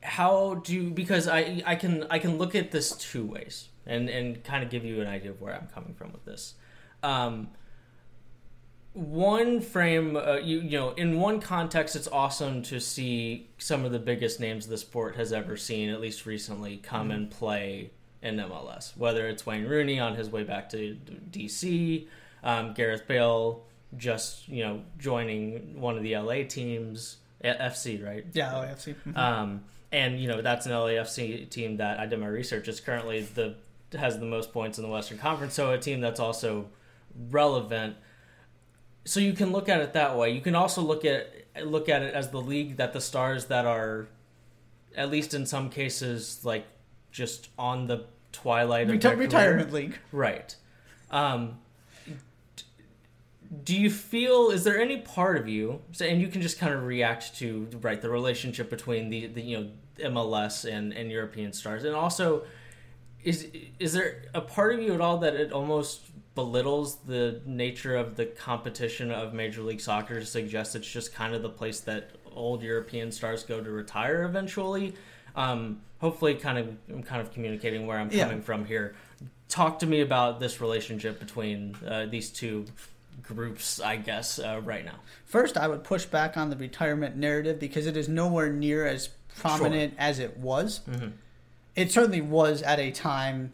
[0.07, 4.43] how do because I I can I can look at this two ways and and
[4.43, 6.55] kind of give you an idea of where I'm coming from with this.
[7.03, 7.49] Um,
[8.93, 13.91] one frame, uh, you you know, in one context, it's awesome to see some of
[13.91, 17.91] the biggest names the sport has ever seen, at least recently, come and play
[18.23, 18.97] in MLS.
[18.97, 20.97] Whether it's Wayne Rooney on his way back to
[21.29, 22.07] DC,
[22.43, 23.63] um, Gareth Bale
[23.95, 28.25] just you know joining one of the LA teams, FC, right?
[28.33, 28.95] Yeah, LAFC.
[29.05, 29.17] Mhm.
[29.17, 29.63] Um,
[29.97, 33.55] and you know that's an LAFC team that I did my research is currently the
[33.97, 36.67] has the most points in the Western Conference, so a team that's also
[37.31, 37.95] relevant.
[39.05, 40.31] So you can look at it that way.
[40.31, 41.21] You can also look at
[41.63, 44.07] look at it as the league that the stars that are,
[44.95, 46.65] at least in some cases, like
[47.11, 49.25] just on the twilight of Reti- their career.
[49.27, 49.97] retirement league.
[50.11, 50.55] Right.
[51.09, 51.59] Um,
[53.63, 54.49] do you feel?
[54.49, 55.81] Is there any part of you?
[55.93, 59.41] so- And you can just kind of react to right the relationship between the, the
[59.41, 62.43] you know MLS and and European stars, and also
[63.23, 63.47] is
[63.79, 66.01] is there a part of you at all that it almost
[66.35, 71.33] belittles the nature of the competition of Major League Soccer to suggest it's just kind
[71.33, 74.93] of the place that old European stars go to retire eventually?
[75.35, 78.25] Um, hopefully, kind of I'm kind of communicating where I'm Yeah.
[78.25, 78.95] coming from here.
[79.49, 82.65] Talk to me about this relationship between uh, these two
[83.23, 84.99] groups, I guess, uh, right now.
[85.25, 89.09] First, I would push back on the retirement narrative because it is nowhere near as
[89.39, 90.81] prominent as it was.
[90.87, 91.13] Mhm.
[91.75, 93.53] It certainly was at a time.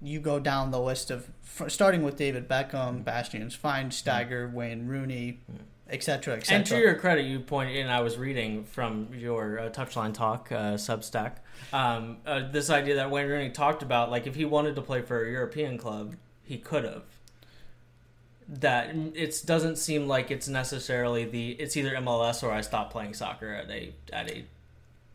[0.00, 1.30] You go down the list of
[1.68, 5.40] starting with David Beckham, Bastians, Bastian Schweinsteiger, Wayne Rooney,
[5.88, 6.56] etc., etc.
[6.56, 10.50] And to your credit, you pointed, and I was reading from your uh, Touchline Talk
[10.50, 11.36] uh, Substack,
[11.72, 15.02] um, uh, this idea that Wayne Rooney talked about, like if he wanted to play
[15.02, 17.02] for a European club, he could have.
[18.48, 23.14] That it doesn't seem like it's necessarily the it's either MLS or I stop playing
[23.14, 24.44] soccer at a at a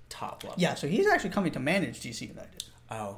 [0.10, 0.56] top level.
[0.60, 2.64] Yeah, so he's actually coming to manage DC United.
[2.92, 3.18] Oh,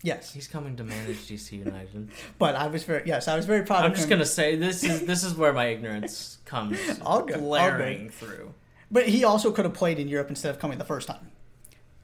[0.00, 2.10] Yes, he's coming to manage DC United.
[2.38, 3.84] but I was very yes, I was very proud.
[3.84, 4.10] I'm of just him.
[4.10, 8.54] gonna say this is this is where my ignorance comes All good, all glaring through.
[8.92, 11.32] But he also could have played in Europe instead of coming the first time.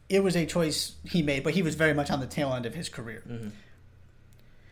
[0.09, 2.66] it was a choice he made, but he was very much on the tail end
[2.66, 3.22] of his career.
[3.28, 3.53] Mhm.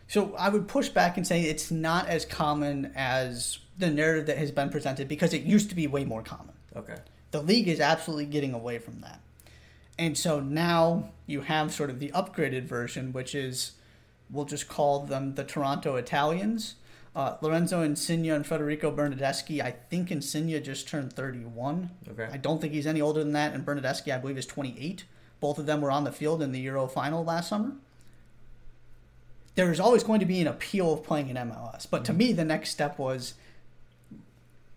[0.08, 4.36] So I would push back and say it's not as common as the narrative that
[4.38, 6.54] has been presented because it used to be way more common.
[6.76, 6.96] Okay.
[7.30, 9.20] The league is absolutely getting away from that.
[10.02, 13.74] And so now you have sort of the upgraded version, which is,
[14.28, 16.74] we'll just call them the Toronto Italians.
[17.14, 19.62] Uh, Lorenzo Insigne and Federico Bernardeschi.
[19.62, 21.90] I think Insigne just turned 31.
[22.10, 22.28] Okay.
[22.32, 23.54] I don't think he's any older than that.
[23.54, 25.04] And Bernardeschi, I believe, is 28.
[25.38, 27.76] Both of them were on the field in the Euro final last summer.
[29.54, 31.86] There is always going to be an appeal of playing in MLS.
[31.88, 33.34] But to me, the next step was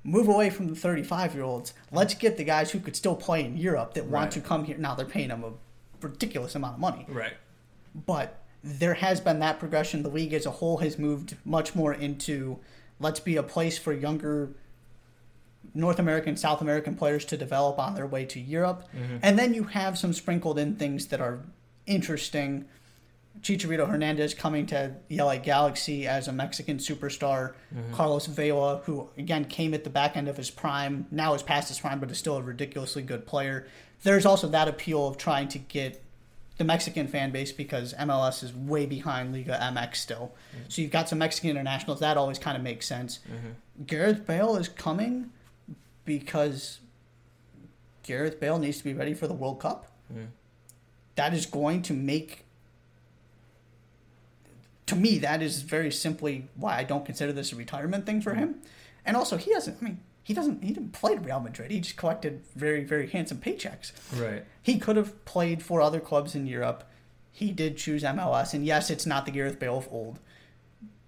[0.05, 1.73] move away from the 35 year olds.
[1.91, 4.31] Let's get the guys who could still play in Europe that want Right.
[4.33, 4.77] to come here.
[4.77, 5.51] Now they're paying them a
[5.99, 7.33] ridiculous amount of money, Right.
[8.05, 10.03] but there has been that progression.
[10.03, 12.59] The league as a whole has moved much more into
[12.99, 14.49] let's be a place for younger
[15.73, 18.83] North American, South American players to develop on their way to Europe.
[18.95, 19.17] Mm-hmm.
[19.23, 21.39] And then you have some sprinkled in things that are
[21.87, 22.65] interesting.
[23.41, 27.53] Chicharito Hernandez coming to the LA Galaxy as a Mexican superstar.
[27.73, 27.93] Mm-hmm.
[27.93, 31.69] Carlos Vela, who again came at the back end of his prime, now is past
[31.69, 33.67] his prime, but is still a ridiculously good player.
[34.03, 36.01] There's also that appeal of trying to get
[36.57, 40.33] the Mexican fan base because MLS is way behind Liga MX still.
[40.51, 40.65] Mm-hmm.
[40.69, 41.99] So you've got some Mexican internationals.
[41.99, 43.19] That always kind of makes sense.
[43.27, 43.83] Mm-hmm.
[43.85, 45.31] Gareth Bale is coming
[46.05, 46.79] because
[48.03, 49.91] Gareth Bale needs to be ready for the World Cup.
[50.13, 50.27] Mm.
[51.15, 52.44] That is going to make.
[54.87, 58.35] To me, that is very simply why I don't consider this a retirement thing for
[58.35, 58.55] him.
[58.55, 58.67] Mm-hmm.
[59.05, 59.77] And also, he doesn't.
[59.81, 60.63] I mean, he doesn't.
[60.63, 61.71] He didn't play at Real Madrid.
[61.71, 63.91] He just collected very, very handsome paychecks.
[64.19, 64.43] Right.
[64.61, 66.83] He could have played for other clubs in Europe.
[67.31, 70.19] He did choose MLS, and yes, it's not the Gareth Bale of old,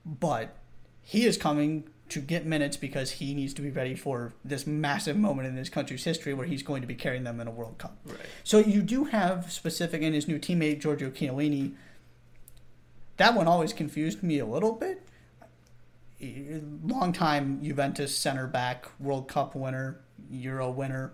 [0.06, 0.58] but
[1.02, 5.18] he is coming to get minutes because he needs to be ready for this massive
[5.18, 7.78] moment in his country's history where he's going to be carrying them in a World
[7.78, 7.98] Cup.
[8.06, 8.18] Right.
[8.44, 11.74] So you do have specific in his new teammate Giorgio Chiellini.
[13.18, 15.04] That one always confused me a little bit.
[16.84, 20.00] Longtime Juventus center back, World Cup winner,
[20.32, 21.14] Euro winner.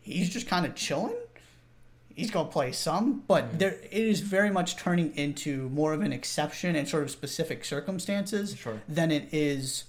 [0.00, 1.16] He's just kind of chilling.
[2.14, 3.58] He's going to play some, but hmm.
[3.58, 7.64] there it is very much turning into more of an exception and sort of specific
[7.64, 8.80] circumstances Sure.
[8.88, 9.84] than it is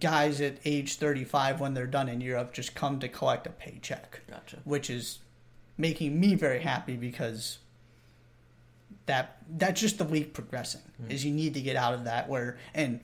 [0.00, 4.20] guys at age 35 when they're done in Europe just come to collect a paycheck
[4.28, 4.58] Gotcha.
[4.64, 5.20] which is
[5.78, 7.58] making me very happy because
[9.06, 12.58] that that's just the league progressing is you need to get out of that where
[12.74, 13.00] and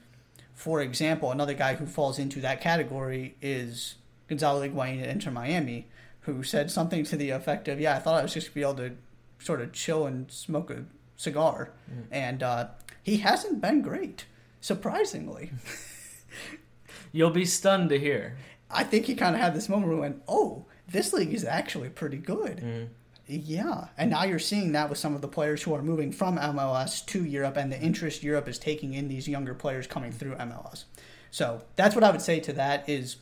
[0.54, 3.96] for example another guy who falls into that category is
[4.28, 5.86] Gonzalo Higuain at Inter Miami
[6.22, 8.62] who said something to the effect of yeah I thought I was just gonna be
[8.62, 8.96] able to
[9.38, 10.84] sort of chill and smoke a
[11.16, 11.70] cigar
[12.10, 12.68] and uh,
[13.02, 14.26] he hasn't been great
[14.60, 15.52] surprisingly
[17.12, 18.38] You'll be stunned to hear.
[18.70, 21.44] I think he kind of had this moment where he went, "Oh, this league is
[21.44, 22.88] actually pretty good." Mm.
[23.36, 26.36] Yeah, and now you're seeing that with some of the players who are moving from
[26.38, 30.34] MLS to Europe, and the interest Europe is taking in these younger players coming through
[30.36, 30.84] MLS.
[31.30, 33.16] So that's what I would say to that is,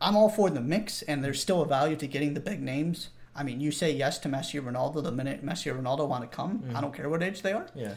[0.00, 3.08] I'm all for the mix, and there's still a value to getting the big names.
[3.34, 6.30] I mean, you say yes to Messi or Ronaldo the minute Messi or Ronaldo want
[6.30, 6.62] to come.
[6.64, 6.80] I mm-hmm.
[6.80, 7.94] don't care what age they are Yeah.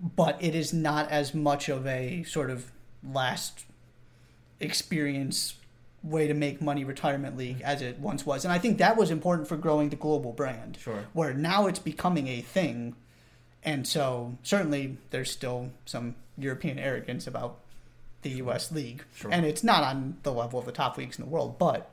[0.00, 3.64] but it is not as much of a sort of last
[4.60, 5.54] experience
[6.02, 9.10] way to make money retirement league as it once was and i think that was
[9.10, 11.04] important for growing the global brand Sure.
[11.12, 12.94] where now it's becoming a thing
[13.62, 17.58] and so certainly there's still some european arrogance about
[18.22, 19.30] the us league Sure.
[19.30, 21.90] and it's not on the level of the top leagues in the world but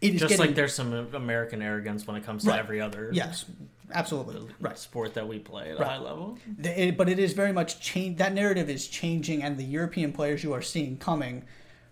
[0.00, 2.58] it is Just getting like there's some American arrogance when it comes to Right.
[2.58, 3.44] every other yes
[3.92, 6.38] absolutely right sport that we play at a high level.
[6.62, 8.18] It- but it is very much change.
[8.18, 11.44] That narrative is changing, and the European players you are seeing coming,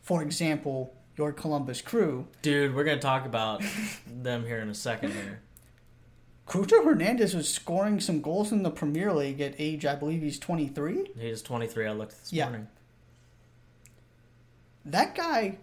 [0.02, 3.62] for example, your Columbus Crew, Dude, we're gonna talk about
[4.06, 5.40] them here in a second here.
[6.46, 10.38] Cucho Hernandez was scoring some goals in the Premier League at age, I believe he's
[10.38, 11.10] twenty three.
[11.18, 11.86] He's 23.
[11.86, 12.46] I looked this Yeah.
[12.50, 12.68] morning.
[14.84, 15.58] That guy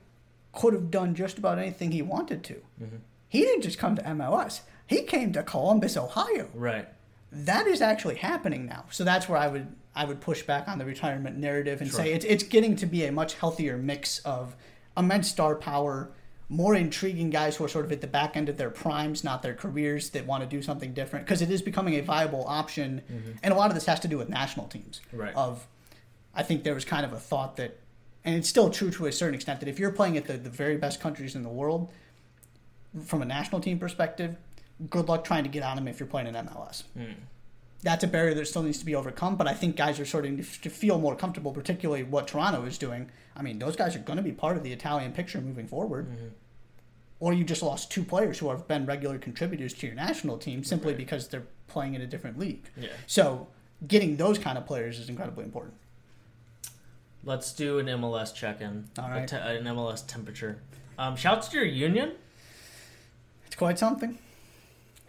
[0.53, 2.55] could have done just about anything he wanted to.
[2.81, 2.95] Mm-hmm.
[3.29, 4.61] He didn't just come to MLS.
[4.87, 6.49] He came to Columbus, Ohio.
[6.53, 6.87] Right.
[7.33, 8.83] that is actually happening now.
[8.91, 11.99] So that's where I would I would push back on the retirement narrative and Sure.
[12.01, 14.55] say it's it's getting to be a much healthier mix of
[15.01, 16.11] immense star power,
[16.47, 19.41] more intriguing guys who are sort of at the back end of their primes, not
[19.41, 23.01] their careers, that want to do something different because it is becoming a viable option.
[23.43, 25.01] And a lot of this has to do with national teams.
[25.07, 25.17] Mm-hmm.
[25.17, 25.35] Right.
[25.35, 25.67] Of
[26.33, 27.77] I think there was kind of a thought that
[28.23, 30.49] and it's still true to a certain extent that if you're playing at the, the
[30.49, 31.89] very best countries in the world,
[33.05, 34.35] from a national team perspective,
[34.89, 37.15] good luck trying to get on them if you're playing in MLS Mm.
[37.81, 39.35] that's a barrier that still needs to be overcome.
[39.37, 43.09] But I think guys are starting to feel more comfortable, particularly what Toronto is doing.
[43.35, 46.07] I mean, those guys are going to be part of the Italian picture moving forward.
[47.19, 50.63] or you just lost two players who have been regular contributors to your national team
[50.63, 50.97] simply Right.
[50.97, 52.67] because they're playing in a different league.
[52.75, 52.89] Yeah.
[53.05, 53.47] So
[53.87, 55.75] getting those kind of players is incredibly important.
[57.23, 58.89] Let's do an MLS check-in.
[58.97, 60.63] All A te- an MLS temperature.
[60.97, 62.13] Um, shouts to your union,
[63.45, 64.17] It's quite something.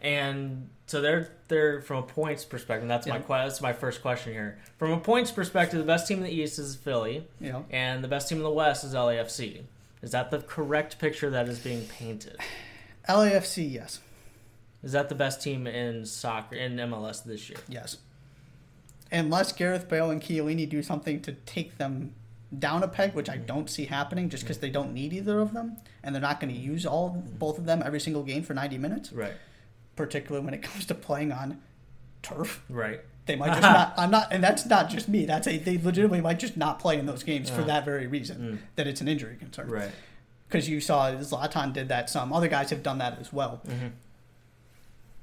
[0.03, 2.87] and so they're they're from a points perspective.
[2.87, 3.23] That's my Yeah.
[3.23, 4.59] que- that's my first question here.
[4.77, 8.09] From a points perspective, the best team in the East is Philly, know, and the
[8.09, 9.63] best team in the West is LAFC.
[10.03, 12.37] Is that the correct picture that is being painted?
[13.09, 14.01] LAFC, yes,
[14.83, 17.59] Is that the best team in soccer in MLS this year?
[17.69, 17.97] yes.
[19.11, 22.15] Unless Gareth Bale and Chiellini do something to take them
[22.59, 24.63] down a peg, which I don't see happening, just because mm.
[24.63, 27.65] they don't need either of them, and they're not going to use all both of
[27.65, 29.11] them every single game for ninety minutes.
[29.11, 29.33] Right.
[30.07, 31.61] Particularly when it comes to playing on
[32.23, 33.01] turf, Right.
[33.27, 33.95] they might just not.
[33.99, 35.25] I'm not, and that's not just me.
[35.27, 37.67] That's a they legitimately might just not play in those games for Uh.
[37.67, 38.39] that very reason.
[38.41, 38.59] Mm.
[38.77, 39.69] That it's an injury concern.
[39.69, 39.91] Right.
[40.49, 42.11] because you saw Zlatan did that.
[42.11, 43.63] Some other guys have done that as well.
[43.67, 43.89] hmm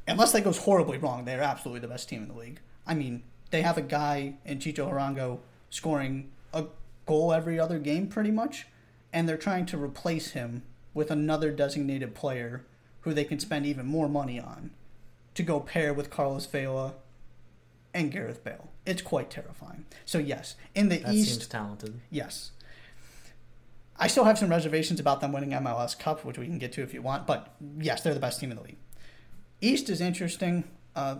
[0.07, 2.59] Unless that goes horribly wrong, they're absolutely the best team in the league.
[2.87, 3.21] I mean,
[3.51, 6.65] they have a guy in Chicho Arango scoring a
[7.05, 8.65] goal every other game, pretty much,
[9.13, 10.63] and they're trying to replace him
[10.95, 12.65] with another designated player
[13.01, 14.71] who they can spend even more money on
[15.35, 16.95] to go pair with Carlos Vela
[17.93, 18.69] and Gareth Bale.
[18.85, 19.85] It's quite terrifying.
[20.05, 21.99] So yes, in the That East, seems talented.
[22.09, 22.51] Yes.
[23.97, 26.83] I still have some reservations about them winning MLS Cup, which we can get to
[26.83, 28.77] if you want, but yes, they're the best team in the league.
[29.61, 30.63] East is interesting.
[30.95, 31.17] Uh,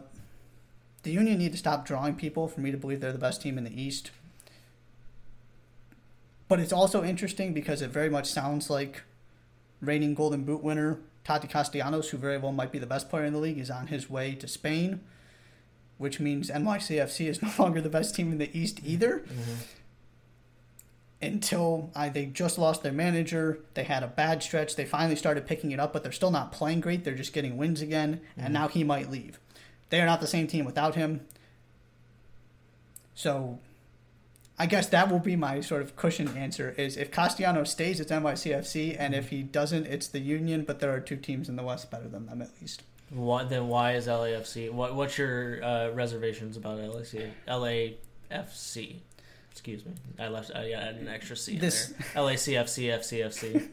[1.04, 3.58] the Union need to stop drawing people for me to believe they're the best team
[3.58, 4.12] in the East.
[6.48, 9.04] But it's also interesting because it very much sounds like
[9.82, 13.34] reigning Golden Boot winner Taty Castellanos, who very well might be the best player in
[13.34, 15.02] the league, is on his way to Spain,
[15.98, 19.54] which means NYCFC is no longer the best team in the East either mm-hmm.
[21.22, 23.60] until I, they just lost their manager.
[23.74, 24.76] They had a bad stretch.
[24.76, 27.04] They finally started picking it up, but they're still not playing great.
[27.04, 28.54] They're just getting wins again, and mm-hmm.
[28.54, 29.40] now he might leave.
[29.90, 31.22] They are not the same team without him.
[33.14, 33.60] So
[34.62, 38.12] I guess that will be my sort of cushion answer is if Castellano stays, it's
[38.12, 41.64] NYCFC, and if he doesn't, it's the Union, but there are two teams in the
[41.64, 42.84] West better than them at least.
[43.10, 44.70] Why, then why is LAFC?
[44.72, 48.96] What what's your uh, reservations about LAC, LAFC?
[49.52, 50.52] Excuse me, I left.
[50.56, 52.24] Uh, yeah, I had an extra C in This- there.
[52.24, 53.68] LACFC, FCFC.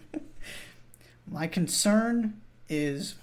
[1.30, 3.16] My concern is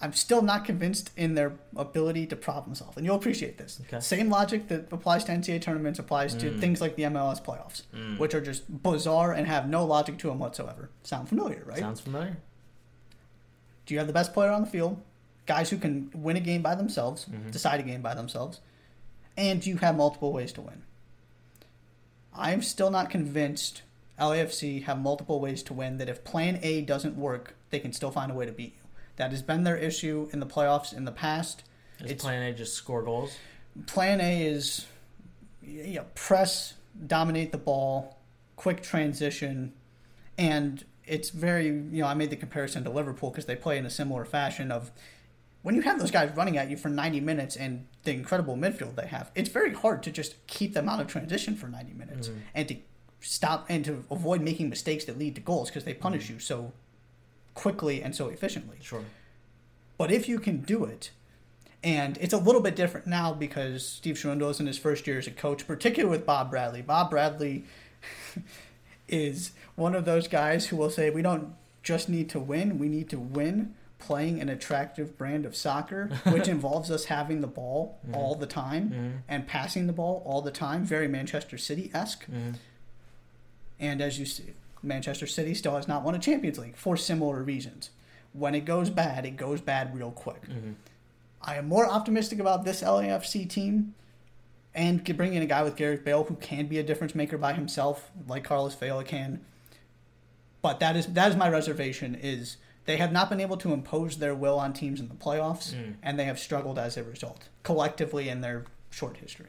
[0.00, 2.96] I'm still not convinced in their ability to problem solve.
[2.96, 3.80] And you'll appreciate this.
[3.86, 3.98] Okay.
[3.98, 6.60] Same logic that applies to NCAA tournaments applies to Mm.
[6.60, 8.16] things like the MLS playoffs, Mm.
[8.18, 10.90] which are just bizarre and have no logic to them whatsoever.
[11.02, 11.78] Sound familiar, right?
[11.80, 12.36] Sounds familiar.
[13.86, 15.00] Do you have the best player on the field?
[15.46, 17.50] Guys who can win a game by themselves, Mhm.
[17.50, 18.60] decide a game by themselves,
[19.36, 20.82] and do you have multiple ways to win.
[22.34, 23.82] I'm still not convinced
[24.18, 28.10] LAFC have multiple ways to win, that if plan A doesn't work, they can still
[28.12, 28.87] find a way to beat you.
[29.18, 31.64] That has been their issue in the playoffs in the past.
[32.00, 33.36] Is It's- Plan A just score goals?
[33.86, 34.86] Plan A is
[35.62, 36.74] yeah, press,
[37.06, 38.16] dominate the ball,
[38.56, 39.74] quick transition,
[40.38, 43.84] and it's very, you know, I made the comparison to Liverpool because they play in
[43.84, 44.90] a similar fashion of
[45.62, 48.94] when you have those guys running at you for 90 minutes and the incredible midfield
[48.94, 52.28] they have, it's very hard to just keep them out of transition for 90 minutes
[52.28, 52.38] Mhm.
[52.54, 52.76] and to
[53.20, 56.72] stop and to avoid making mistakes that lead to goals because they punish you so
[57.58, 58.78] quickly and so efficiently.
[58.80, 59.02] Sure.
[59.98, 61.10] But if you can do it,
[61.82, 65.18] and it's a little bit different now because Steve Cherundolo is in his first year
[65.18, 66.82] as a coach, particularly with Bob Bradley.
[66.82, 67.64] Bob Bradley
[69.08, 72.88] is one of those guys who will say, we don't just need to win, we
[72.88, 77.98] need to win playing an attractive brand of soccer, which involves us having the ball
[78.08, 78.14] Mhm.
[78.14, 79.12] all the time Mhm.
[79.28, 82.26] and passing the ball all the time, very Manchester City esque.
[82.30, 82.54] Mhm.
[83.80, 84.52] And as you see,
[84.82, 87.90] Manchester City still has not won a Champions League for similar reasons.
[88.32, 90.48] When it goes bad, it goes bad real quick.
[90.48, 90.74] Mhm.
[91.42, 93.94] I am more optimistic about this LAFC team
[94.74, 97.52] and bringing in a guy with Gareth Bale who can be a difference maker by
[97.54, 99.40] himself, like Carlos Vela can.
[100.62, 104.18] But that is that is my reservation is they have not been able to impose
[104.18, 105.94] their will on teams in the playoffs, Mm.
[106.02, 109.48] and they have struggled as a result collectively in their short history.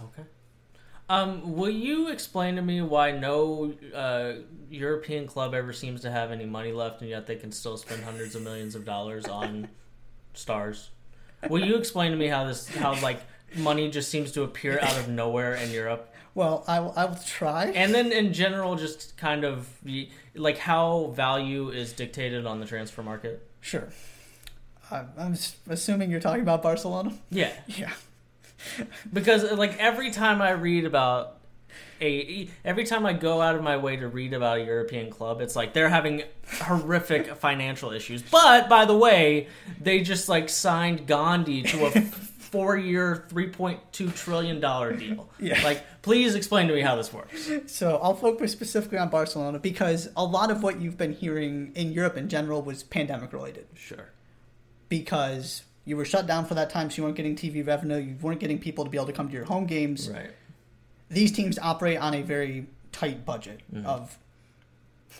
[0.00, 0.22] Okay.
[1.10, 4.32] Um, will you explain to me why no uh,
[4.70, 8.02] European club ever seems to have any money left, and yet they can still spend
[8.04, 9.68] hundreds of millions of dollars on
[10.34, 10.90] stars?
[11.48, 13.20] Will you explain to me how this, how like
[13.56, 17.66] money just seems to appear out of nowhere in Europe, Well, I I will try.
[17.74, 19.66] and then in general, just kind of
[20.34, 23.48] like how value is dictated on the transfer market?
[23.62, 23.88] Sure.
[24.90, 25.34] I'm I'm
[25.70, 27.12] assuming you're talking about Barcelona.
[27.30, 27.92] Yeah, Yeah.
[29.12, 31.38] Because like every time I read about
[32.00, 35.40] a every time I go out of my way to read about a European club,
[35.40, 36.22] it's like they're having
[36.60, 38.22] horrific financial issues.
[38.22, 39.48] But by the way,
[39.80, 42.00] they just like signed Gandhi to a
[42.48, 45.28] four-year, three point two trillion dollar deal.
[45.38, 45.62] Yeah.
[45.62, 47.50] Like, please explain to me how this works.
[47.66, 51.92] So I'll focus specifically on Barcelona because a lot of what you've been hearing in
[51.92, 53.66] Europe in general was pandemic related.
[53.74, 54.10] Sure.
[54.88, 58.16] Because you were shut down for that time, so you weren't getting TV revenue, you
[58.20, 60.08] weren't getting people to be able to come to your home games.
[60.10, 60.30] Right.
[61.08, 63.84] These teams operate on a very tight budget Mhm.
[63.86, 64.18] of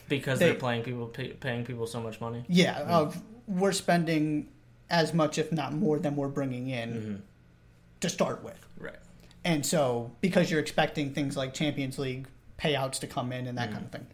[0.08, 2.44] Because They- they, are paying people pay, paying people so much money.
[2.48, 4.48] yeah, of we're spending
[4.90, 7.14] as much if not more than we're bringing in hmm
[8.00, 8.58] to start with.
[8.78, 8.94] Right.
[9.44, 13.72] And so, because you're expecting things like Champions League payouts to come in and that
[13.72, 14.06] kind of thing,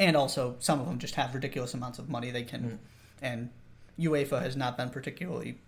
[0.00, 2.78] and also some of them just have ridiculous amounts of money they can, Mm.
[3.22, 3.50] and
[3.98, 5.58] UEFA has not been particularly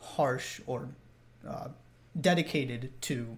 [0.00, 0.88] harsh or
[1.46, 1.68] uh,
[2.20, 3.36] dedicated to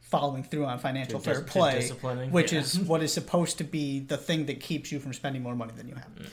[0.00, 2.60] following through on financial To fair dis- play, which yeah.
[2.60, 5.72] is what is supposed to be the thing that keeps you from spending more money
[5.76, 6.14] than you have.
[6.16, 6.26] Mm.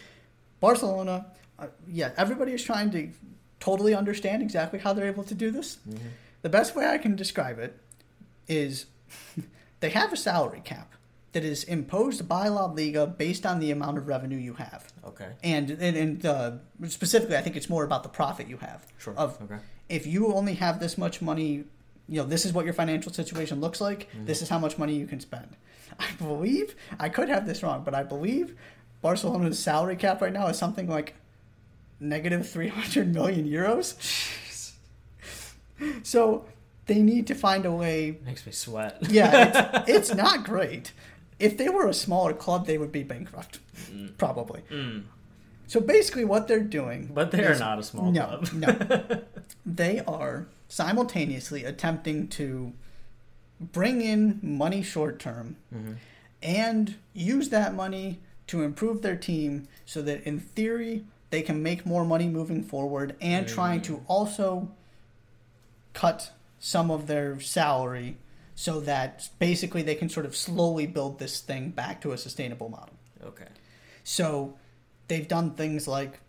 [0.60, 1.26] Barcelona,
[1.58, 3.10] uh, yeah, everybody is trying to
[3.60, 5.78] totally understand exactly how they're able to do this.
[5.90, 5.98] Mhm.
[6.42, 7.78] The best way I can describe it
[8.48, 8.86] is
[9.80, 10.94] they have a salary cap
[11.32, 14.92] that is imposed by La Liga based on the amount of revenue you have.
[15.06, 15.28] Okay.
[15.44, 16.52] And, and, and uh,
[16.88, 18.86] specifically, I think it's more about the profit you have.
[18.98, 19.14] Sure.
[19.16, 19.60] Of okay.
[19.90, 21.66] if you only have this much money,
[22.08, 24.10] you know, this is what your financial situation looks like.
[24.12, 24.26] Mm-hmm.
[24.26, 25.56] This is how much money you can spend.
[26.00, 28.56] I believe I could have this wrong, but I believe
[29.02, 31.16] Barcelona's salary cap right now is something like
[32.00, 33.96] negative three hundred million euros.
[36.04, 36.46] So
[36.88, 38.18] they need to find a way.
[38.26, 38.98] Makes me sweat.
[39.10, 40.92] Yeah, it's, it's not great.
[41.40, 43.60] If they were a smaller club, they would be bankrupt,
[44.18, 44.62] probably.
[44.70, 45.04] Mm.
[45.68, 48.54] So basically, what they're doing, But they are not a small no, club.
[48.54, 49.22] no.
[49.66, 52.74] They are simultaneously attempting to
[53.60, 55.96] bring in money short term Mhm.
[56.42, 61.86] and use that money to improve their team so that in theory they can make
[61.86, 64.70] more money moving forward and trying to also
[65.94, 68.18] cut some of their salary
[68.60, 72.68] so that basically they can sort of slowly build this thing back to a sustainable
[72.68, 72.94] model.
[73.24, 73.48] Okay.
[74.04, 74.58] So
[75.08, 76.20] they've done things like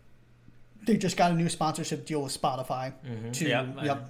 [0.85, 2.93] they just got a new sponsorship deal with Spotify.
[3.05, 3.33] Mhm.
[3.33, 4.09] To, Yep, yep.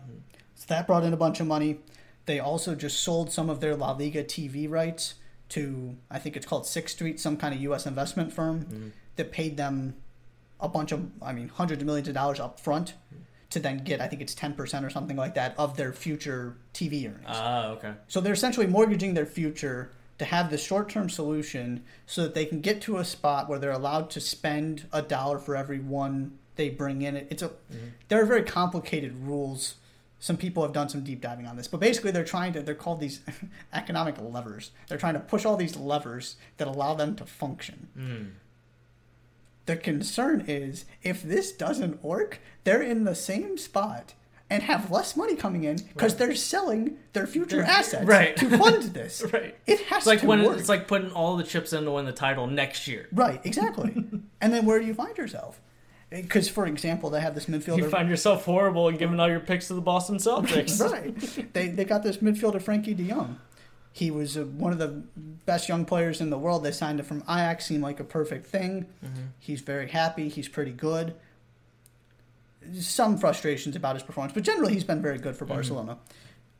[0.53, 1.79] So that brought in a bunch of money.
[2.27, 5.15] They also just sold some of their La Liga TV rights
[5.49, 7.87] to, I think it's called Sixth Street, some kind of U.S.
[7.87, 8.91] investment firm Mhm.
[9.15, 9.95] that paid them
[10.59, 12.93] a bunch of, I mean, hundreds of millions of dollars up front
[13.51, 17.05] to then get, I think it's 10% or something like that of their future TV
[17.05, 17.25] earnings.
[17.27, 17.93] Ah, okay.
[18.07, 22.45] So they're essentially mortgaging their future to have this short term solution so that they
[22.45, 26.37] can get to a spot where they're allowed to spend a dollar for every one
[26.55, 27.15] they bring in.
[27.15, 27.51] It's a
[28.07, 29.75] there are very complicated rules.
[30.19, 32.75] Some people have done some deep diving on this, but basically they're trying to they're
[32.75, 33.21] called these
[33.73, 34.69] economic levers.
[34.87, 37.87] They're trying to push all these levers that allow them to function.
[37.97, 38.29] Mm.
[39.65, 44.13] The concern is if this doesn't work, they're in the same spot
[44.49, 46.19] and have less money coming in because Right.
[46.19, 48.35] they're selling their future They're- assets right.
[48.37, 49.23] to fund this.
[49.33, 49.55] Right.
[49.65, 50.59] It has It's like to when work.
[50.59, 53.07] it's like putting all the chips in to win the title next year.
[53.13, 53.93] right, exactly.
[54.41, 55.61] and then where do you find yourself?
[56.11, 57.77] Eh, because, for example, they have this midfielder.
[57.77, 60.81] You find yourself horrible and giving all your picks to the Boston Celtics.
[60.81, 61.53] right.
[61.53, 63.39] They they got this midfielder Frenkie De Jong.
[63.93, 65.03] He was uh, one of the
[65.45, 66.63] best young players in the world.
[66.63, 67.65] They signed him from Ajax.
[67.65, 68.85] Seemed like a perfect thing.
[69.03, 69.27] Mhm.
[69.39, 70.29] He's very happy.
[70.29, 71.13] He's pretty good.
[72.79, 75.97] Some frustrations about his performance, but generally he's been very good for Barcelona.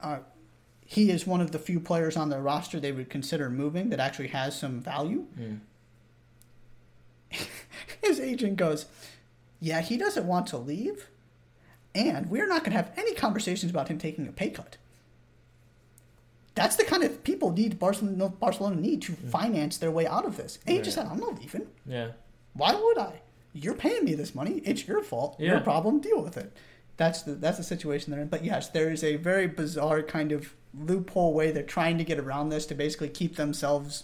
[0.01, 0.19] Uh,
[0.85, 3.99] he is one of the few players on their roster they would consider moving that
[3.99, 5.25] actually has some value.
[5.39, 5.59] Mm.
[8.01, 8.87] His agent goes,
[9.59, 11.07] Yeah, he doesn't want to leave,
[11.95, 14.77] and we're not going to have any conversations about him taking a pay cut.
[16.53, 20.37] That's the kind of people need Barcelona, Barcelona need to finance their way out of
[20.37, 20.59] this.
[20.65, 21.67] And he just said, I'm not leaving.
[21.85, 22.09] Yeah.
[22.53, 23.21] Why would I?
[23.53, 24.61] You're paying me this money.
[24.65, 25.39] It's your fault.
[25.39, 25.99] Your problem.
[25.99, 26.51] Deal with it.
[26.97, 28.27] That's the that's the situation they're in.
[28.27, 32.19] But yes, there is a very bizarre kind of loophole way they're trying to get
[32.19, 34.03] around this to basically keep themselves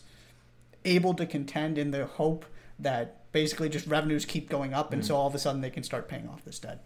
[0.84, 2.46] able to contend in the hope
[2.80, 5.84] that basically just revenues keep going up, and so all of a sudden they can
[5.84, 6.84] start paying off this debt.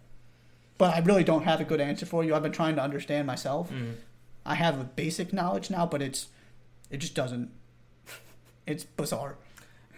[0.78, 2.34] But I really don't have a good answer for you.
[2.34, 3.70] I've been trying to understand myself.
[3.70, 3.94] Mm.
[4.44, 6.28] I have a basic knowledge now, but it's
[6.90, 7.50] it just doesn't.
[8.66, 9.36] It's bizarre.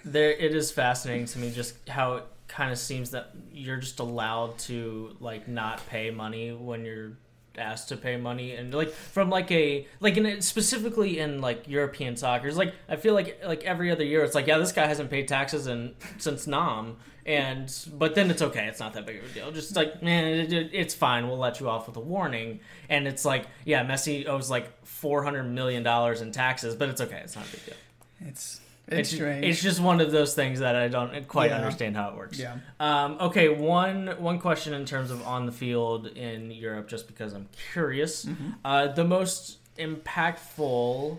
[0.05, 4.01] There, it is fascinating to me just how it kind of seems that you're just
[4.01, 7.13] allowed to like not pay money when you're
[7.59, 12.17] asked to pay money and like from like a like in specifically in like European
[12.17, 12.49] soccer.
[12.49, 15.11] It's like I feel like like every other year it's like yeah this guy hasn't
[15.11, 16.97] paid taxes and since Nam.
[17.27, 18.67] And but then it's okay.
[18.67, 19.51] It's not that big of a deal.
[19.51, 21.27] Just like man it, it, it's fine.
[21.27, 22.61] We'll let you off with a warning.
[22.89, 27.01] And it's like yeah Messi owes like four hundred million dollars in taxes but it's
[27.01, 27.21] okay.
[27.25, 27.77] It's not a big deal.
[28.21, 29.45] It's it's, strange.
[29.45, 31.57] It's just one of those things that I don't quite Yeah.
[31.59, 32.39] understand how it works.
[32.39, 32.57] Yeah.
[32.79, 33.49] Um, okay.
[33.49, 38.25] One one question in terms of on the field in Europe, just because I'm curious.
[38.27, 38.51] Mm-hmm.
[38.65, 41.19] Uh, the most impactful,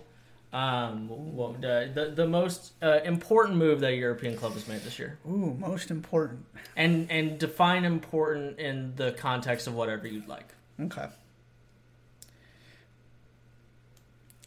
[0.53, 4.81] um, what, the, the the most uh, important move that a European club has made
[4.81, 6.45] this year, Ooh, most important.
[6.75, 10.53] and and define important in the context of whatever you'd like.
[10.79, 11.07] Okay.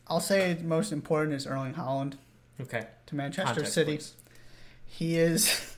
[0.06, 2.14] I'll say most important is Erling Haaland
[2.60, 2.86] Okay.
[3.06, 3.96] to Manchester City.
[3.96, 4.14] please.
[4.86, 5.74] He is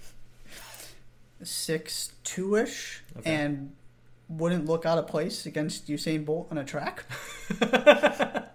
[1.43, 3.35] six two ish Okay.
[3.35, 3.73] and
[4.29, 7.05] wouldn't look out of place against Usain Bolt on a track.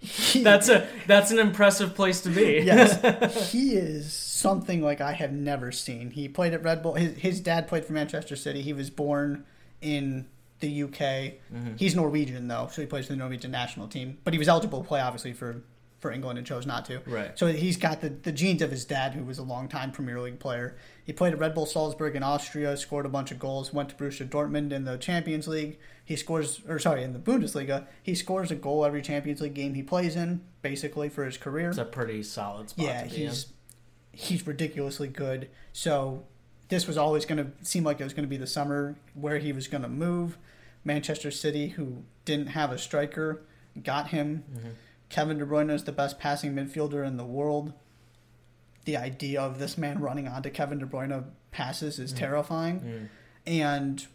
[0.00, 2.60] He- That's a that's an impressive place to be.
[2.64, 6.12] yes, he is something like I have never seen.
[6.12, 6.94] He played at Red Bull.
[6.94, 8.62] His, his dad played for Manchester City.
[8.62, 9.44] He was born
[9.82, 10.26] in
[10.60, 10.92] the UK.
[11.52, 11.74] Mm-hmm.
[11.76, 14.18] He's Norwegian though, so he plays for the Norwegian national team.
[14.22, 15.62] But he was eligible to play, obviously, for
[15.98, 17.00] for England and chose not to.
[17.06, 17.36] Right.
[17.38, 20.38] So he's got the, the genes of his dad, who was a longtime Premier League
[20.38, 20.76] player.
[21.04, 23.94] He played at Red Bull Salzburg in Austria, scored a bunch of goals, went to
[23.96, 25.78] Borussia Dortmund in the Champions League.
[26.04, 29.74] He scores, or sorry, in the Bundesliga, he scores a goal every Champions League game
[29.74, 31.70] he plays in, basically for his career.
[31.70, 32.86] It's a pretty solid spot.
[32.86, 33.28] Yeah, be in.
[33.28, 33.46] he's
[34.12, 35.48] he's ridiculously good.
[35.72, 36.24] So
[36.68, 39.38] this was always going to seem like it was going to be the summer where
[39.38, 40.38] he was going to move.
[40.84, 43.42] Manchester City, who didn't have a striker,
[43.82, 44.44] got him.
[44.52, 44.68] Mm-hmm.
[45.08, 47.72] Kevin De Bruyne is the best passing midfielder in the world.
[48.84, 52.80] The idea of this man running onto Kevin De Bruyne passes is terrifying.
[52.80, 53.08] Mm.
[53.46, 54.06] And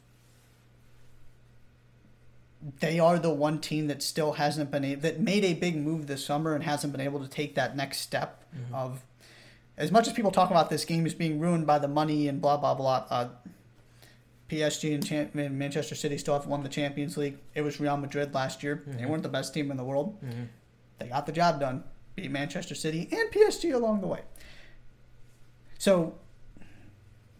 [2.80, 6.08] they are the one team that still hasn't been able, that made a big move
[6.08, 8.76] this summer and hasn't been able to take that next step Mm-hmm.
[8.76, 9.02] of
[9.80, 12.40] as much as people talk about this game as being ruined by the money and
[12.40, 13.30] blah blah blah uh,
[14.48, 17.40] PSG and, Cham- and Manchester City still have won the Champions League.
[17.56, 18.84] It was Real Madrid last year.
[18.86, 19.08] They Mhm.
[19.10, 20.22] weren't the best team in the world.
[20.24, 20.50] Mhm.
[21.00, 21.84] They got the job done.
[22.16, 24.22] Beat Manchester City and PSG along the way.
[25.78, 26.16] So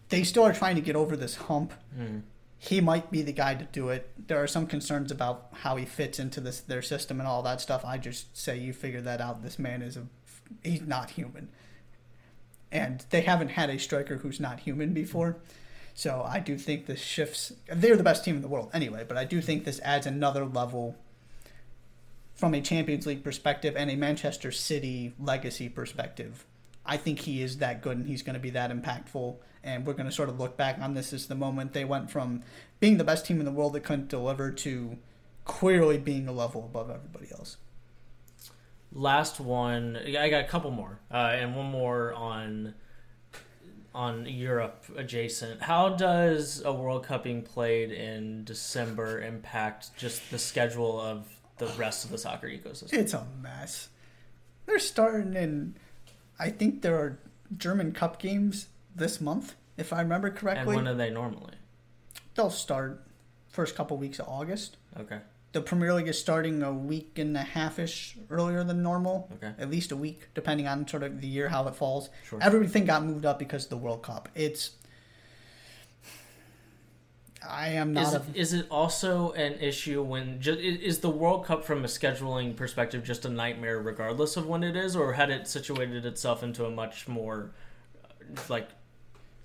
[0.08, 2.22] they still are trying to get over this hump Mm.
[2.58, 4.10] he might be the guy to do it.
[4.28, 7.60] There are some concerns about how he fits into this their system and all that
[7.60, 7.84] stuff.
[7.84, 9.42] I just say you figure that out.
[9.42, 10.06] This man is a
[10.62, 11.48] he's not human.
[12.72, 15.36] And they haven't had a striker who's not human before.
[15.94, 19.16] So I do think this shifts they're the best team in the world anyway, but
[19.16, 20.96] I do think this adds another level
[22.34, 26.44] from a Champions League perspective and a Manchester City legacy perspective.
[26.84, 29.36] I think he is that good and he's going to be that impactful.
[29.62, 32.10] And we're going to sort of look back on this as the moment they went
[32.10, 32.42] from
[32.80, 34.98] being the best team in the world that couldn't deliver to
[35.44, 37.56] clearly being a level above everybody else.
[38.92, 42.74] last one i got a couple more uh, and one more on
[43.94, 50.38] on europe adjacent how does a world cup being played in december impact just the
[50.38, 51.26] schedule of
[51.58, 53.88] the rest of the soccer ecosystem It's a mess.
[54.66, 55.74] They're starting in,
[56.38, 57.18] I think there are
[57.56, 60.76] German Cup games this month, if I remember correctly.
[60.76, 61.54] and when are they normally
[62.34, 63.04] They'll start
[63.48, 64.76] first couple weeks of August.
[64.98, 65.20] okay
[65.52, 69.30] The Premier League is starting a week and a half ish earlier than normal.
[69.34, 69.52] Okay.
[69.58, 72.10] At least a week, depending on sort of the year how it falls.
[72.28, 72.40] Sure.
[72.42, 74.28] Everything got moved up because of the World Cup.
[74.34, 74.70] It's.
[77.48, 78.16] I am not is a.
[78.16, 83.04] it, is it also an issue when is the World Cup from a scheduling perspective
[83.04, 86.70] just a nightmare regardless of when it is, or had it situated itself into a
[86.70, 87.50] much more
[88.04, 88.08] uh,
[88.48, 88.68] like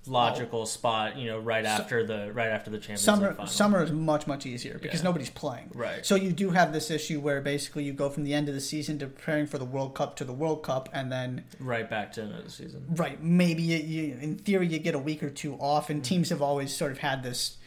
[0.07, 1.17] logical spot?
[1.17, 3.47] You know, right after the right after the Champions League Summer, final.
[3.47, 5.05] summer is much much easier because Yeah.
[5.05, 5.71] nobody's playing.
[5.73, 6.05] Right.
[6.05, 8.61] So you do have this issue where basically you go from the end of the
[8.61, 12.11] season to preparing for the World Cup to the World Cup, and then right back
[12.13, 12.85] to another season.
[12.89, 13.21] Right.
[13.21, 16.41] Maybe you, you, in theory you get a week or two off, and teams have
[16.41, 17.57] always sort of had this.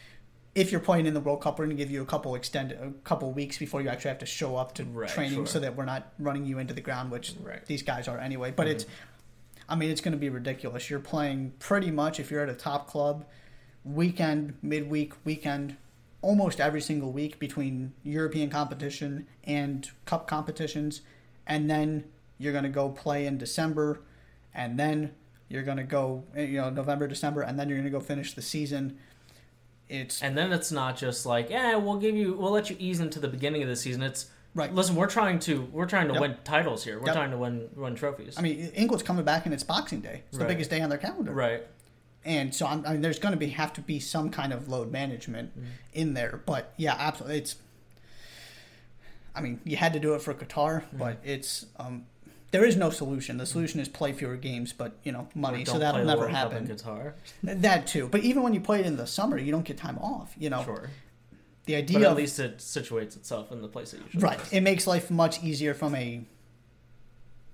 [0.55, 2.79] If you're playing in the World Cup, we're going to give you a couple extended,
[2.79, 5.47] a couple weeks before you actually have to show up to Right, training, sure.
[5.47, 7.65] so that we're not running you into the ground, which Right.
[7.65, 8.51] these guys are anyway.
[8.55, 8.75] But mm-hmm.
[8.75, 8.85] it's,
[9.67, 10.89] I mean, it's going to be ridiculous.
[10.89, 13.25] You're playing pretty much if you're at a top club,
[13.83, 15.77] weekend, midweek, weekend,
[16.21, 21.01] almost every single week between European competition and cup competitions,
[21.47, 22.05] and then
[22.37, 24.01] you're going to go play in December,
[24.53, 25.13] and then
[25.49, 28.33] you're going to go, you know, November, December, and then you're going to go finish
[28.33, 28.97] the season.
[29.93, 32.99] It's And then it's not just like, yeah, we'll give you, we'll let you ease
[32.99, 34.01] into the beginning of the season.
[34.01, 34.71] It's Right.
[34.73, 36.21] Listen, we're trying to, we're trying to Yep.
[36.21, 36.99] win titles here.
[36.99, 37.15] We're Yep.
[37.15, 38.37] trying to win, win trophies.
[38.37, 40.21] I mean, England's coming back and it's Boxing Day.
[40.27, 40.49] It's the Right.
[40.49, 41.31] biggest day on their calendar.
[41.31, 41.63] right.
[42.25, 44.69] and so I'm, I mean, there's going to be have to be some kind of
[44.69, 45.65] load management Mm.
[45.93, 46.41] in there.
[46.45, 47.55] But yeah, absolutely, it's
[49.35, 50.97] I mean, you had to do it for Qatar, Mm-hmm.
[50.99, 52.05] but it's um,
[52.53, 53.37] there is no solution.
[53.37, 56.67] The solution is play fewer games, but you know, money, so that'll play never happen.
[56.67, 57.13] Qatar.
[57.43, 58.07] That too.
[58.07, 60.33] But even when you play it in the summer, you don't get time off.
[60.37, 60.89] You know, Sure.
[61.65, 64.21] the idea But at of least it situates itself in the place it should.
[64.21, 64.53] right, does.
[64.53, 66.23] it makes life much easier from a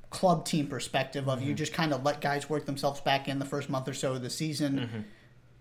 [0.09, 1.47] club team perspective of Mm-hmm.
[1.49, 4.13] you just kind of let guys work themselves back in the first month or so
[4.13, 4.79] of the season.
[4.79, 4.99] Mm-hmm.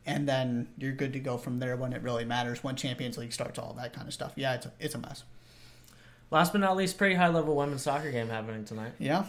[0.07, 3.33] And then you're good to go from there when it really matters, when Champions League
[3.33, 4.33] starts, all that kind of stuff.
[4.37, 5.23] Yeah, it's a, it's a mess.
[6.31, 8.93] Last but not least, pretty high level women's soccer game happening tonight.
[8.99, 9.25] Yeah,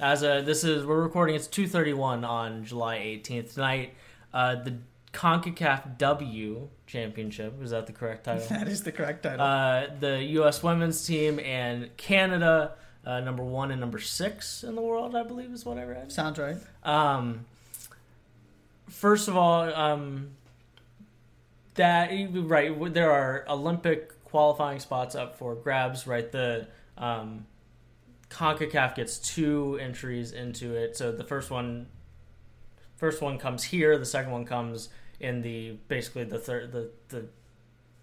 [0.00, 1.34] As a this is we're recording.
[1.34, 3.94] It's two thirty one on July eighteenth tonight.
[4.32, 4.76] Uh, the
[5.12, 8.46] Concacaf W Championship is that the correct title?
[8.50, 9.40] that is the correct title.
[9.44, 10.62] uh, the U.S.
[10.62, 12.72] women's team and Canada,
[13.04, 16.12] uh, number one and number six in the world, I believe is what I read.
[16.12, 16.56] Sounds right.
[16.84, 17.44] Um,
[18.88, 20.30] first of all, um,
[21.74, 26.06] that right there are Olympic qualifying spots up for grabs.
[26.06, 27.46] Right, the um,
[28.30, 30.96] Concacaf gets two entries into it.
[30.96, 31.86] So the first one,
[32.96, 33.98] first one comes here.
[33.98, 34.88] The second one comes
[35.20, 37.26] in the basically the third the the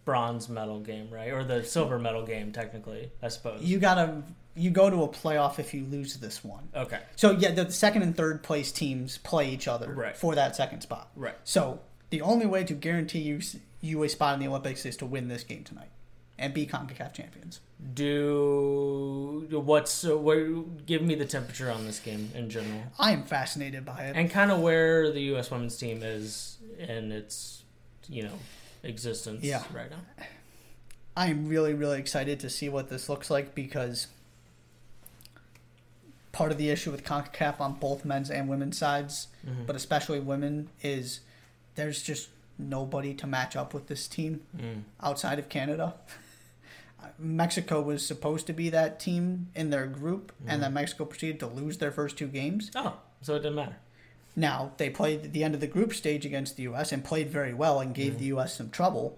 [0.03, 3.61] bronze medal game, right, or the silver medal game, technically, I suppose.
[3.63, 4.23] You gotta
[4.57, 6.69] you go to a playoff if you lose this one.
[6.73, 10.15] okay, So yeah, the second and third place teams play each other Right.
[10.15, 11.09] for that second spot.
[11.15, 11.35] right.
[11.43, 13.41] So the only way to guarantee you
[13.81, 15.89] you a spot in the Olympics is to win this game tonight
[16.37, 17.59] and be Concacaf champions.
[17.93, 20.49] do what's uh, where
[20.85, 24.15] give me the temperature on this game in general I am fascinated by it.
[24.15, 25.49] and kind of where the U.S.
[25.51, 27.63] women's team is in its
[28.09, 28.37] you know
[28.83, 29.63] existence Yeah.
[29.73, 30.01] right now.
[31.17, 34.07] I am really really excited to see what this looks like because
[36.31, 39.65] part of the issue with CONCACAF on both men's and women's sides, Mhm.
[39.65, 41.21] but especially women, is
[41.75, 42.27] there's just
[42.57, 44.83] nobody to match up with this team Mm.
[45.01, 45.93] outside of Canada.
[47.19, 51.47] Mexico was supposed to be that team in their group, and then Mexico proceeded to
[51.47, 52.71] lose their first two games.
[52.75, 53.77] Oh, so it didn't matter.
[54.35, 56.91] Now, they played at the end of the group stage against the U.S.
[56.91, 58.55] and played very well and gave the U.S.
[58.57, 59.17] some trouble.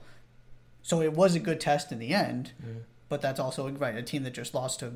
[0.83, 2.81] So it was a good test in the end, Mm.
[3.09, 4.93] but that's also right, a team that just lost to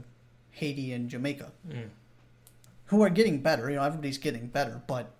[0.51, 1.89] Haiti and Jamaica, Mm.
[2.85, 3.69] who are getting better.
[3.69, 5.11] You know, everybody's getting better, but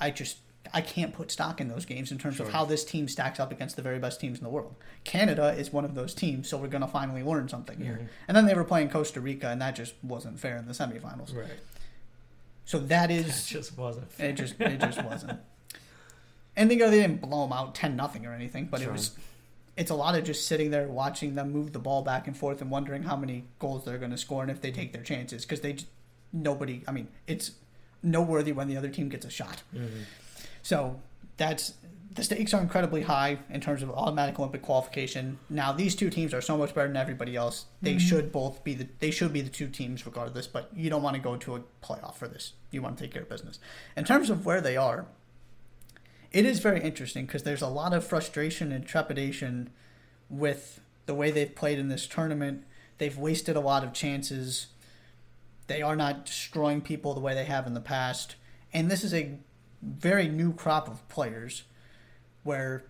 [0.00, 0.38] I just
[0.74, 2.46] I can't put stock in those games in terms Sure.
[2.46, 4.74] of how this team stacks up against the very best teams in the world.
[5.04, 7.98] Canada is one of those teams, so we're going to finally learn something here.
[8.02, 8.08] Mhm.
[8.28, 11.34] And then they were playing Costa Rica, and that just wasn't fair in the semifinals.
[11.36, 11.50] Right.
[12.64, 14.08] So that just wasn't.
[14.18, 15.40] It just it just wasn't.
[16.56, 18.90] And they go they didn't blow them out ten nothing or anything, but Sure.
[18.90, 19.12] it was
[19.76, 22.60] it's a lot of just sitting there watching them move the ball back and forth
[22.60, 25.42] and wondering how many goals they're going to score and if they take their chances
[25.44, 25.76] because they
[26.32, 26.82] nobody.
[26.86, 27.52] I mean, it's
[28.02, 29.62] noteworthy when the other team gets a shot.
[29.74, 30.04] Mhm.
[30.62, 31.00] So
[31.36, 31.74] that's
[32.14, 35.38] the stakes are incredibly high in terms of automatic Olympic qualification.
[35.48, 37.66] Now these two teams are so much better than everybody else.
[37.80, 37.98] They mm-hmm.
[37.98, 40.46] should both be the they should be the two teams regardless.
[40.46, 42.52] But you don't want to go to a playoff for this.
[42.70, 43.58] You want to take care of business.
[43.96, 45.06] In terms of where they are,
[46.30, 49.70] it is very interesting because there's a lot of frustration and trepidation
[50.28, 52.64] with the way they've played in this tournament.
[52.98, 54.68] They've wasted a lot of chances.
[55.66, 58.36] They are not destroying people the way they have in the past.
[58.72, 59.38] And this is a
[59.82, 61.64] very new crop of players
[62.44, 62.84] where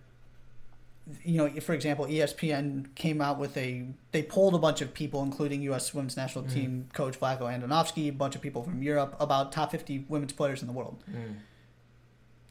[1.23, 5.21] you know for example espn came out with a they polled a bunch of people
[5.21, 9.51] including us women's national team coach Vlatko Andonovski, a bunch of people from europe about
[9.51, 11.35] top 50 women's players in the world Mm.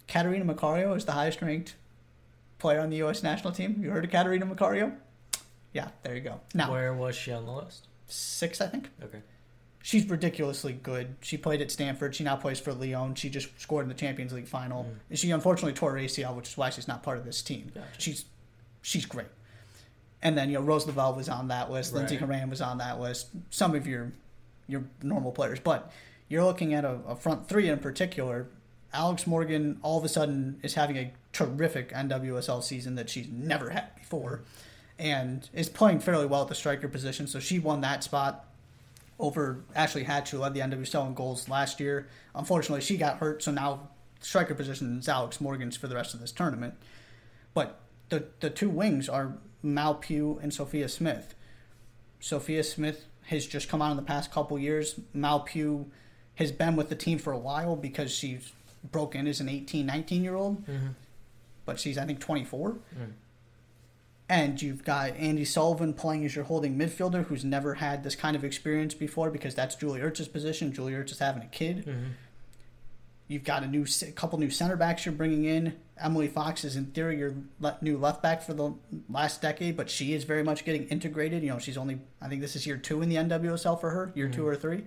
[0.09, 1.77] Catarina Macario is the highest ranked
[2.59, 4.95] player on the us national team you heard of Catarina Macario
[5.73, 7.87] yeah there you go now Where was she on the list?
[8.07, 9.23] six i think Okay.
[9.83, 11.17] She's ridiculously good.
[11.21, 12.15] She played at Stanford.
[12.15, 13.15] She now plays for Lyon.
[13.15, 14.85] She just scored in the Champions League final.
[14.85, 14.91] Hmm.
[15.11, 17.71] And she unfortunately tore her ACL, which is why she's not part of this team.
[17.75, 17.87] Gotcha.
[17.99, 18.25] She's
[18.81, 19.27] she's great.
[20.23, 21.93] And then you know Rose Lavelle was on that list.
[21.93, 22.25] Lindsey Right.
[22.25, 23.29] Horan was on that list.
[23.51, 24.13] Some of your
[24.69, 25.93] your normal players, but
[26.29, 28.47] you're looking at a, a front three in particular.
[28.95, 33.71] Alex Morgan all of a sudden is having a terrific NWSL season that she's never
[33.71, 34.43] had before,
[34.99, 35.03] hmm.
[35.03, 37.27] and is playing fairly well at the striker position.
[37.27, 38.52] So she won that spot
[39.23, 42.09] over Ashley Hatch, who led the NWSL in goals last year.
[42.35, 43.89] Unfortunately, she got hurt, so now
[44.21, 46.75] striker position is Alex Morgan's for the rest of this tournament.
[47.55, 51.35] But the the two wings are Mal Pugh and Sophia Smith.
[52.21, 54.99] Sophia Smith has just come on in the past couple years.
[55.15, 55.91] Mal Pugh
[56.35, 58.53] has been with the team for a while because she's
[58.91, 60.89] broken as an 18, 19 year old, Mm-hmm.
[61.65, 62.71] but she's I think 24.
[62.71, 62.77] Mm.
[64.29, 68.35] And you've got Andi Sullivan playing as your holding midfielder who's never had this kind
[68.35, 70.73] of experience before because that's Julie Ertz's position.
[70.73, 71.85] Julie Ertz is having a kid.
[71.85, 72.05] Mm-hmm.
[73.29, 75.77] You've got a new a couple new center backs you're bringing in.
[75.99, 78.75] Emily Fox is in theory your le- new left back for the
[79.09, 81.43] last decade, but she is very much getting integrated.
[81.43, 84.13] You know, she's only I think this is year two in the NWSL for her,
[84.15, 84.85] year two or three.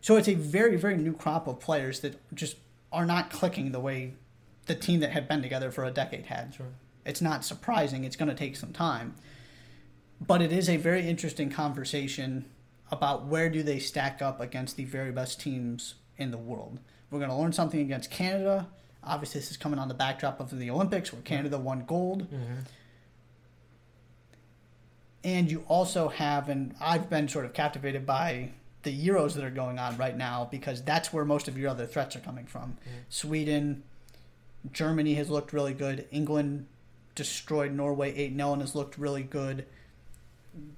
[0.00, 2.56] So it's a very very new crop of players that just
[2.92, 4.14] are not clicking the way
[4.66, 6.54] the team that had been together for a decade had.
[6.54, 6.66] Sure.
[7.06, 8.04] It's not surprising.
[8.04, 9.14] It's going to take some time,
[10.20, 12.46] but it is a very interesting conversation
[12.90, 16.78] about where do they stack up against the very best teams in the world.
[17.10, 18.68] We're going to learn something against Canada.
[19.02, 22.24] Obviously, this is coming on the backdrop of the Olympics where Canada won gold.
[22.24, 22.54] Mm-hmm.
[25.24, 28.50] And you also have, and I've been sort of captivated by
[28.82, 31.86] the Euros that are going on right now because that's where most of your other
[31.86, 32.76] threats are coming from.
[33.08, 33.82] Sweden,
[34.72, 36.06] Germany has looked really good.
[36.12, 36.66] England
[37.16, 39.66] destroyed Norway 8 0 and has looked really good.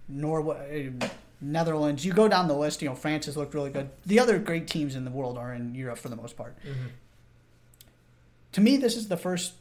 [0.09, 0.93] Norway,
[1.41, 3.91] Netherlands, you go down the list, you know, France has looked really good.
[4.07, 6.57] The other great teams in the world are in Europe for the most part.
[6.61, 6.87] Mm-hmm.
[8.53, 9.53] To me, this is the first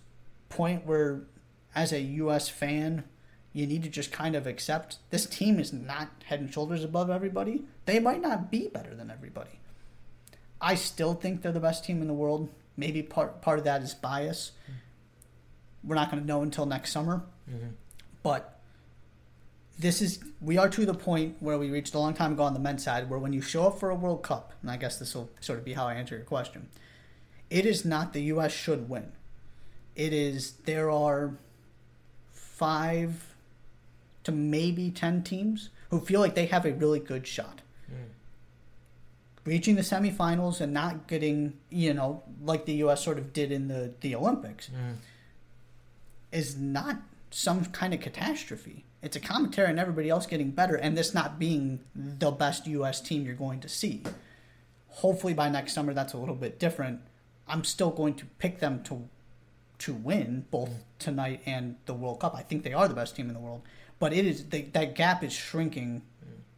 [0.49, 1.23] point where,
[1.75, 2.47] as a U.S.
[2.47, 3.03] fan,
[3.53, 7.09] you need to just kind of accept this team is not head and shoulders above
[7.09, 7.63] everybody.
[7.85, 9.59] They might not be better than everybody.
[10.59, 12.49] I still think they're the best team in the world.
[12.75, 14.51] Maybe part part of that is bias.
[15.87, 17.23] We're not going to know until next summer.
[17.49, 17.69] Mm-hmm.
[18.23, 18.59] But
[19.79, 22.53] this is we are to the point where we reached a long time ago on
[22.53, 24.97] the men's side where when you show up for a World Cup, and I guess
[24.97, 26.67] this will sort of be how I answer your question,
[27.49, 29.11] it is not the US should win.
[29.95, 31.37] It is there are
[32.33, 33.33] five
[34.23, 37.61] to maybe ten teams who feel like they have a really good shot.
[39.45, 43.69] Reaching the semifinals and not getting, you know, like the US sort of did in
[43.69, 44.91] the, the Olympics Mm-hmm.
[46.37, 46.97] Is not
[47.31, 48.85] some kind of catastrophe.
[49.01, 53.01] It's a commentary on everybody else getting better and this not being the best US
[53.01, 54.03] team you're going to see.
[54.87, 57.01] Hopefully by next summer that's a little bit different.
[57.47, 59.09] I'm still going to pick them to
[59.79, 62.33] to win both tonight and the World Cup.
[62.35, 63.61] I think they are the best team in the world,
[63.99, 66.03] but it is they, that gap is shrinking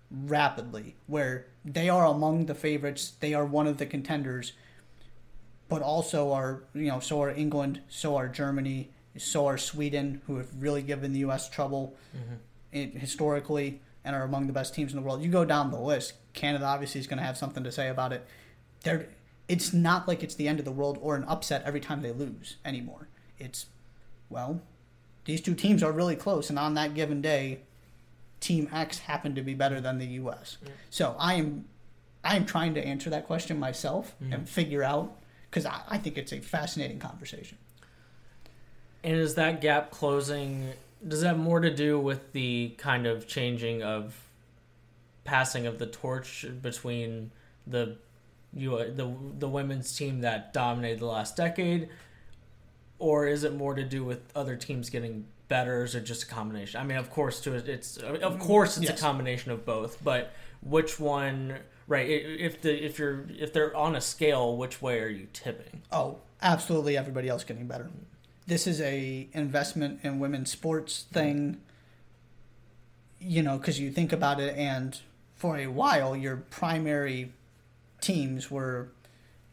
[0.10, 4.54] rapidly where they are among the favorites, they are one of the contenders,
[5.68, 8.90] but also are, you know, so are England, so are Germany,
[9.20, 11.50] so are Sweden, who have really given the U.S.
[11.50, 12.36] trouble mm-hmm.
[12.72, 15.22] in, historically and are among the best teams in the world.
[15.22, 18.14] You go down the list, Canada obviously is going to have something to say about
[18.14, 18.26] it.
[18.84, 19.08] They're,
[19.48, 22.12] it's not like it's the end of the world or an upset every time they
[22.12, 23.08] lose anymore.
[23.38, 23.66] It's,
[24.30, 24.62] well,
[25.26, 27.60] these two teams are really close, and on that given day,
[28.40, 30.58] Team X happened to be better than the U.S.
[30.90, 31.66] So I am,
[32.24, 34.44] I am trying to answer that question myself and mm-hmm.
[34.46, 35.18] figure out
[35.50, 37.58] because I, I think it's a fascinating conversation.
[39.04, 40.74] And is that gap closing?
[41.08, 44.22] Does that have more to do with the kind of changing of
[45.24, 47.32] passing of the torch between
[47.68, 47.98] the
[48.54, 51.90] you the the women's team that dominated the last decade,
[52.98, 56.24] or is it more to do with other teams getting better, or is it just
[56.24, 56.80] a combination?
[56.82, 59.00] I mean, of course, to it's of mm, course it's Yes.
[59.00, 61.60] a combination of both, but which one?
[61.88, 65.82] Right, if the if you're if they're on a scale, which way are you tipping?
[65.92, 67.90] Oh, absolutely everybody else getting better.
[68.50, 71.62] This is a investment in women's sports thing.
[73.20, 75.00] You know, because you think about it, and
[75.36, 77.32] for a while, your primary
[78.02, 78.90] teams were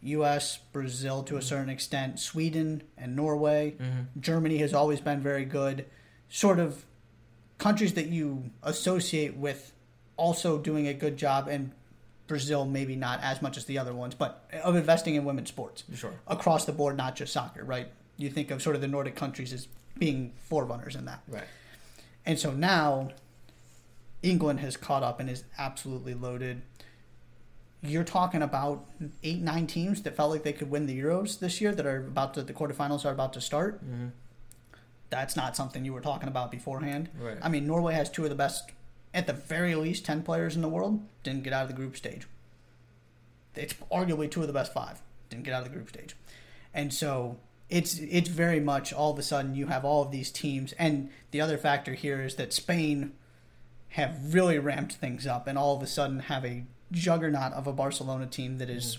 [0.02, 1.46] U.S., Brazil to a mm-hmm.
[1.46, 3.74] certain extent, Sweden and Norway.
[3.78, 4.20] Mm-hmm.
[4.20, 5.84] Germany has always been very good.
[6.28, 6.84] Sort of
[7.58, 9.72] countries that you associate with
[10.16, 11.72] also doing a good job, and
[12.28, 15.84] Brazil maybe not as much as the other ones, but of investing in women's sports
[15.94, 16.14] Sure.
[16.26, 17.88] across the board, not just soccer, right?
[18.16, 21.22] You think of sort of the Nordic countries as being forerunners in that.
[21.28, 21.44] Right.
[22.24, 23.10] And so now
[24.22, 26.62] England has caught up and is absolutely loaded.
[27.82, 28.86] You're talking about
[29.22, 31.98] eight, nine teams that felt like they could win the Euros this year that are
[31.98, 33.84] about to, the quarterfinals are about to start.
[33.84, 34.08] Mm-hmm.
[35.08, 37.10] That's not something you were talking about beforehand.
[37.20, 37.38] Right.
[37.40, 38.70] I mean, Norway has two of the best,
[39.14, 41.96] at the very least, 10 players in the world, didn't get out of the group
[41.96, 42.26] stage.
[43.54, 45.00] It's arguably two of the best five,
[45.30, 46.16] didn't get out of the group stage.
[46.74, 47.36] And so
[47.68, 51.10] it's it's very much all of a sudden you have all of these teams and
[51.32, 53.12] the other factor here is that Spain
[53.90, 57.72] have really ramped things up and all of a sudden have a juggernaut of a
[57.72, 58.98] Barcelona team that is,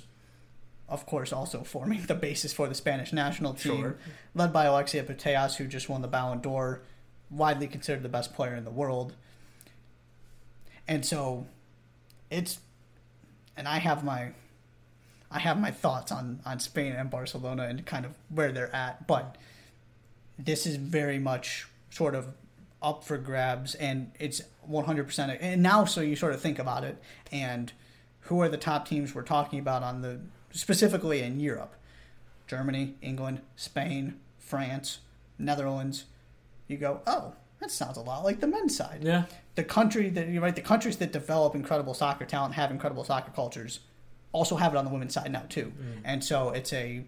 [0.90, 3.98] of course also forming the basis for the Spanish national team Sure.
[4.36, 6.82] led by Alexia Putellas who just won the Ballon d'Or
[7.30, 9.14] widely considered the best player in the world
[10.88, 11.46] and so
[12.30, 12.60] it's
[13.56, 14.32] and I have my
[15.30, 19.08] I have my thoughts on on Spain and Barcelona and kind of where they're at,
[19.08, 19.38] but
[20.40, 22.34] this is very much sort of
[22.82, 27.02] up for grabs and it's 100% and now so you sort of think about it
[27.32, 27.74] and
[28.22, 30.20] who are the top teams we're talking about on the
[30.52, 31.74] specifically in Europe
[32.48, 35.00] Germany, England, Spain, France,
[35.38, 36.06] Netherlands,
[36.68, 39.00] you go, oh, that sounds a lot like the men's side.
[39.04, 39.26] Yeah.
[39.56, 43.32] The country that you're right, the countries that develop incredible soccer talent have incredible soccer
[43.32, 43.82] cultures
[44.38, 45.74] also have it on the women's side now too.
[45.78, 46.02] Mm.
[46.06, 47.04] And so it's a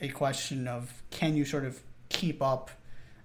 [0.00, 2.70] a question of can you sort of keep up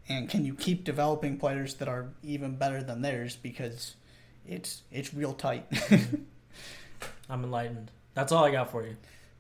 [0.08, 3.96] and can you keep developing players that are even better than theirs because
[4.48, 5.66] it's it's real tight.
[7.30, 7.92] I'm enlightened.
[8.14, 8.96] That's all I got for you.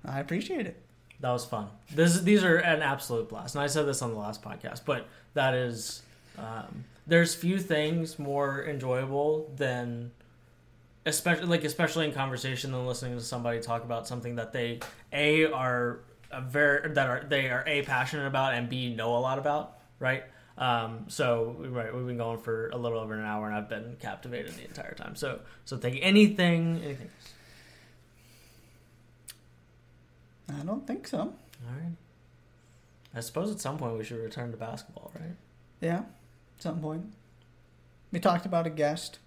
[0.06, 0.82] I appreciate it.
[1.20, 1.70] That was fun.
[1.94, 5.08] This these are an absolute blast, and I said this on the last podcast, but
[5.34, 6.04] that is
[6.38, 10.12] um, there's few things more enjoyable than
[11.08, 14.80] especially like especially in conversation than listening to somebody talk about something that they
[15.14, 16.02] a are
[16.32, 19.78] a very that are they are a passionate about and b know a lot about,
[20.00, 20.24] right?
[20.58, 23.96] Um, so right, we've been going for a little over an hour, and I've been
[24.00, 25.16] captivated the entire time.
[25.16, 26.02] So so thank you.
[26.04, 27.10] Anything, anything.
[30.50, 31.20] I don't think so.
[31.20, 31.34] All
[31.82, 31.94] right.
[33.16, 35.36] I suppose at some point we should return to basketball, right?
[35.82, 37.14] Yeah, at some point.
[38.12, 39.20] We talked about a guest,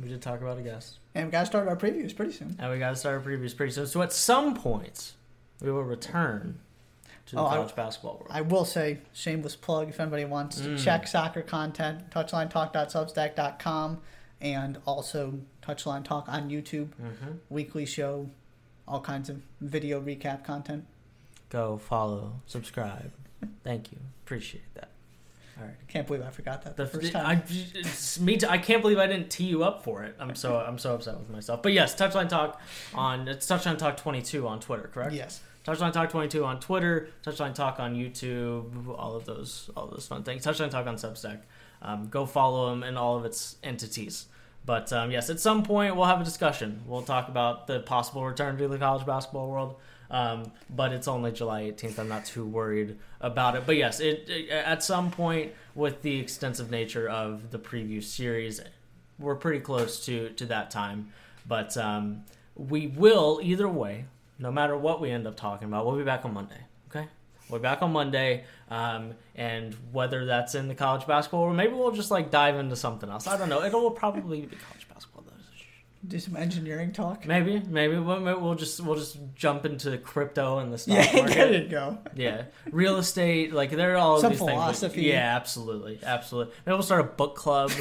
[0.00, 0.98] We did talk about a guest.
[1.14, 2.54] and we got to start our previews pretty soon.
[2.58, 3.86] And we got to start our previews pretty soon.
[3.86, 5.14] So at some point,
[5.60, 6.60] we will return
[7.26, 8.28] to the Oh, I- college basketball world.
[8.30, 10.84] I will say, shameless plug, if anybody wants to Mm.
[10.84, 14.00] check soccer content, touchlinetalk.substack.com,
[14.40, 18.30] and also Touchline Talk on YouTube, hmm weekly show,
[18.86, 20.86] all kinds of video recap content.
[21.50, 23.10] Go follow, subscribe.
[23.64, 23.98] Thank you.
[24.24, 24.90] Appreciate that.
[25.58, 25.74] All right.
[25.88, 27.42] Can't believe I forgot that the, The, first time.
[27.48, 28.46] it's me too.
[28.48, 30.14] I can't believe I didn't tee you up for it.
[30.20, 31.62] I'm so I'm so upset with myself.
[31.62, 32.60] But yes, Touchline Talk
[32.94, 35.12] on it's Touchline Talk 22 on Twitter, correct?
[35.14, 35.40] yes.
[35.66, 40.06] Touchline Talk 22 on Twitter, Touchline Talk on YouTube, all of those, all of those
[40.06, 40.44] fun things.
[40.46, 41.40] Touchline Talk on Substack.
[41.82, 44.26] Um, go follow them and all of its entities.
[44.64, 46.82] But um, yes, at some point we'll have a discussion.
[46.86, 49.76] We'll talk about the possible return to the college basketball world.
[50.10, 51.98] Um, but it's only July 18th.
[51.98, 53.66] I'm not too worried about it.
[53.66, 58.60] But yes, it, it at some point with the extensive nature of the preview series,
[59.18, 61.12] we're pretty close to to that time.
[61.46, 62.24] But um,
[62.56, 64.06] we will either way
[64.38, 66.60] no matter what we end up talking about, we'll be back on Monday.
[66.88, 67.06] Okay,
[67.50, 71.90] we're back on Monday, um, and whether that's in the college basketball or maybe we'll
[71.90, 73.26] just like dive into something else.
[73.26, 73.62] I don't know.
[73.62, 74.87] It will probably be college.
[76.06, 77.26] Do some engineering talk.
[77.26, 81.52] Maybe, maybe we'll, we'll just we'll just jump into crypto and the stock Yeah, there
[81.54, 81.98] you go.
[82.14, 83.52] yeah, real estate.
[83.52, 84.50] Like there are all Some these things.
[84.52, 85.02] philosophy.
[85.02, 86.54] Yeah, absolutely, absolutely.
[86.64, 87.72] Maybe we'll start a book club.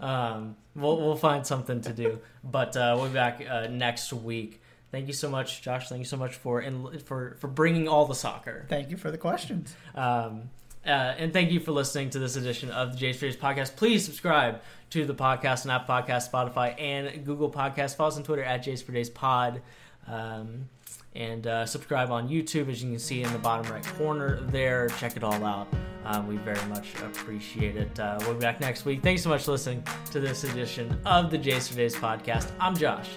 [0.00, 2.20] um, we'll we'll find something to do.
[2.44, 4.60] But uh, we'll be back uh, next week.
[4.92, 5.88] Thank you so much, Josh.
[5.88, 8.66] Thank you so much for in, for for bringing all the soccer.
[8.68, 9.74] Thank you for the questions.
[9.96, 10.50] Um,
[10.86, 13.76] uh, and thank you for listening to this edition of the Jays for Days podcast.
[13.76, 14.60] Please subscribe
[14.90, 17.96] to the podcast on Apple Podcast, Spotify, and Google Podcast.
[17.96, 19.62] Follow us on Twitter at Jays for Days Pod.
[20.06, 20.68] Um,
[21.14, 24.88] and uh, subscribe on YouTube, as you can see in the bottom right corner there.
[24.98, 25.68] Check it all out.
[26.04, 27.98] Um, we very much appreciate it.
[27.98, 29.02] Uh, we'll be back next week.
[29.02, 32.50] Thanks so much for listening to this edition of the Jays for Days podcast.
[32.60, 33.08] I'm Josh.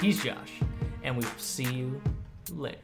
[0.00, 0.52] He's Josh.
[1.02, 2.00] And we will see you
[2.52, 2.78] later.